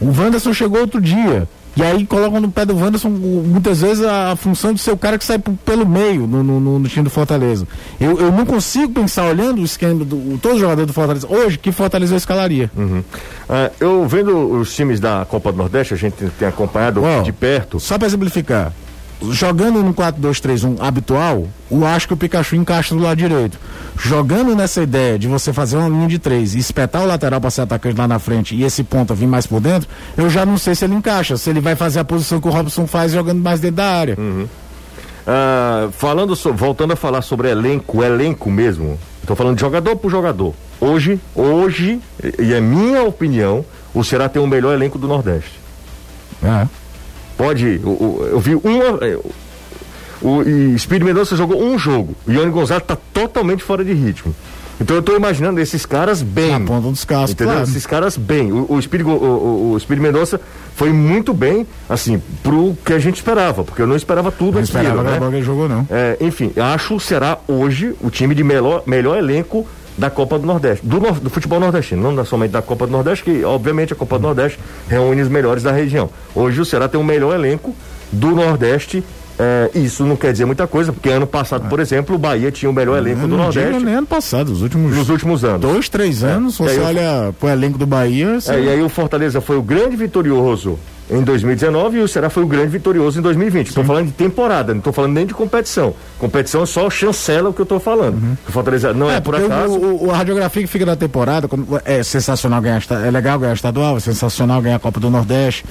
[0.00, 1.48] O Wanderson chegou outro dia.
[1.76, 4.96] E aí colocam no pé do Wanderson muitas vezes a, a função de ser o
[4.96, 7.68] cara que sai pelo meio no, no, no time do Fortaleza.
[8.00, 11.58] Eu, eu não consigo pensar, olhando o esquema do todos os jogadores do Fortaleza, hoje,
[11.58, 12.70] que Fortaleza eu escalaria.
[12.74, 13.00] Uhum.
[13.00, 17.32] Uh, eu vendo os times da Copa do Nordeste, a gente tem acompanhado oh, de
[17.32, 17.78] perto.
[17.78, 18.72] Só para exemplificar,
[19.30, 23.58] jogando no 4-2-3-1 habitual, eu acho que o Pikachu encaixa do lado direito.
[23.98, 27.50] Jogando nessa ideia de você fazer uma linha de três e espetar o lateral para
[27.50, 30.58] ser atacante lá na frente e esse ponta vir mais por dentro, eu já não
[30.58, 33.42] sei se ele encaixa, se ele vai fazer a posição que o Robson faz jogando
[33.42, 34.16] mais dentro da área.
[34.18, 34.46] Uhum.
[35.26, 38.98] Uh, falando so, voltando a falar sobre elenco, elenco mesmo.
[39.20, 40.54] Estou falando de jogador por jogador.
[40.80, 42.00] Hoje, hoje,
[42.38, 45.58] e é minha opinião, o Ceará tem o melhor elenco do Nordeste.
[46.44, 46.66] É.
[47.36, 47.80] Pode.
[47.82, 48.98] Eu, eu vi uma.
[49.02, 49.18] É,
[50.22, 50.42] o,
[50.74, 52.14] Espírito Mendonça jogou um jogo.
[52.26, 54.34] O Ione Gonzalez está totalmente fora de ritmo.
[54.78, 56.50] Então eu estou imaginando esses caras bem.
[56.52, 57.54] Na ponta dos cascos, entendeu?
[57.54, 57.68] Claro.
[57.68, 58.52] Esses caras bem.
[58.52, 60.40] O, o Espírito, o, o, Espírito Mendonça
[60.74, 64.60] foi muito bem, assim, pro que a gente esperava, porque eu não esperava tudo não
[64.60, 65.38] esperava né?
[65.38, 65.86] que jogou, não.
[65.90, 69.66] É, enfim, acho será hoje o time de melhor, melhor elenco
[69.96, 73.44] da Copa do Nordeste, do, do, futebol nordestino, não somente da Copa do Nordeste, que
[73.44, 76.10] obviamente a Copa do Nordeste reúne os melhores da região.
[76.34, 77.74] Hoje o Ceará tem o melhor elenco
[78.12, 79.02] do Nordeste.
[79.38, 81.68] É, isso não quer dizer muita coisa, porque ano passado, ah.
[81.68, 83.72] por exemplo, o Bahia tinha o melhor elenco não, do Nordeste.
[83.72, 85.60] Não nem ano passado, os últimos, nos últimos anos.
[85.60, 86.30] Dois, três é.
[86.30, 86.64] anos, é.
[86.64, 88.40] você olha o elenco do Bahia.
[88.40, 88.52] Você...
[88.52, 90.78] É, e aí o Fortaleza foi o grande vitorioso
[91.08, 93.68] em 2019 e o Ceará foi o grande vitorioso em 2020.
[93.68, 95.94] Estou falando de temporada, não estou falando nem de competição.
[96.18, 98.14] Competição é só chancela o que eu estou falando.
[98.14, 98.36] Uhum.
[98.48, 99.74] O Fortaleza não é, é por acaso.
[99.74, 101.48] O, o, a radiografia que fica da temporada
[101.84, 105.64] é sensacional ganhar, é legal ganhar estadual, é sensacional ganhar a Copa do Nordeste.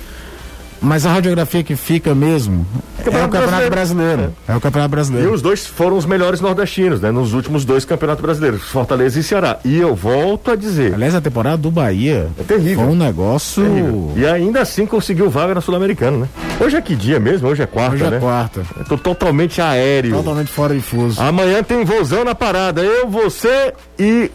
[0.82, 2.65] Mas a radiografia que fica mesmo
[2.99, 4.34] é o Campeonato Brasileiro.
[4.47, 4.51] É.
[4.51, 4.55] é.
[4.55, 5.30] o Campeonato Brasileiro.
[5.30, 7.11] E os dois foram os melhores nordestinos, né?
[7.11, 9.59] Nos últimos dois Campeonatos Brasileiros, Fortaleza e Ceará.
[9.63, 10.93] E eu volto a dizer.
[10.93, 12.86] Aliás, a temporada do Bahia é terrível.
[12.86, 13.63] Foi um negócio.
[13.63, 14.13] Terrível.
[14.15, 16.30] E ainda assim conseguiu vaga na Sul-Americana, né?
[16.59, 17.47] Hoje é que dia mesmo?
[17.47, 18.19] Hoje é quarta, Hoje é né?
[18.19, 18.63] quarta.
[18.78, 20.15] Eu tô totalmente aéreo.
[20.15, 21.21] Totalmente fora de fuso.
[21.21, 22.82] Amanhã tem vozão na parada.
[22.82, 24.32] Eu, você e.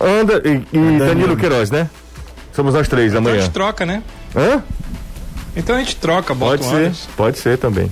[0.00, 1.88] Anda, e, e Danilo Queiroz, né?
[2.52, 3.36] Somos nós três amanhã.
[3.36, 4.02] A gente troca, né?
[4.34, 4.62] Hã?
[5.58, 7.08] Então a gente troca, bota Pode ser, Anderson.
[7.16, 7.90] pode ser também.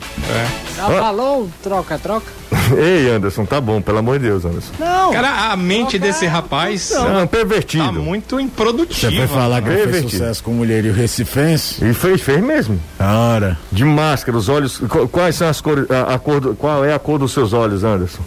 [0.77, 2.27] Já falou, troca, troca.
[2.79, 4.73] Ei, Anderson, tá bom, pelo amor de Deus, Anderson.
[4.79, 5.13] Não.
[5.13, 7.93] Cara, a mente Troca desse rapaz Não, tá pervertido.
[7.95, 9.13] muito Você improdutiva.
[9.13, 11.85] foi falar que ele fez sucesso com mulher e o Recifense?
[11.85, 12.81] E fez, fez mesmo.
[13.01, 13.59] Ora.
[13.71, 14.79] De máscara, os olhos.
[14.79, 15.91] qu- Quais são as cores?
[15.91, 18.23] A, a cor do- qual é a cor dos seus olhos, Anderson?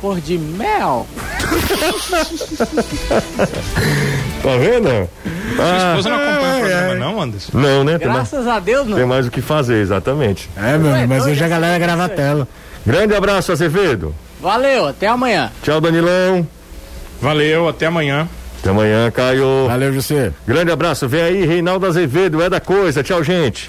[0.00, 1.06] Cor de mel.
[4.42, 4.88] Tá vendo?
[4.88, 7.50] Sua Ah, esposa não acompanha o programa, não, Anderson?
[7.52, 7.98] não, né?
[7.98, 9.06] Tem mais, Graças a Deus, tem não.
[9.06, 10.48] mais o que fazer, exatamente.
[10.56, 12.16] É, meu, Ué, mas hoje a essa galera coisa grava a aí.
[12.16, 12.48] tela.
[12.86, 14.14] Grande abraço, Azevedo.
[14.40, 15.50] Valeu, até amanhã.
[15.62, 16.46] Tchau, Danilão.
[17.20, 18.26] Valeu, até amanhã.
[18.60, 19.66] Até amanhã, Caio.
[19.68, 20.32] Valeu, José.
[20.46, 21.06] Grande abraço.
[21.06, 23.02] Vem aí, Reinaldo Azevedo, é da coisa.
[23.02, 23.68] Tchau, gente.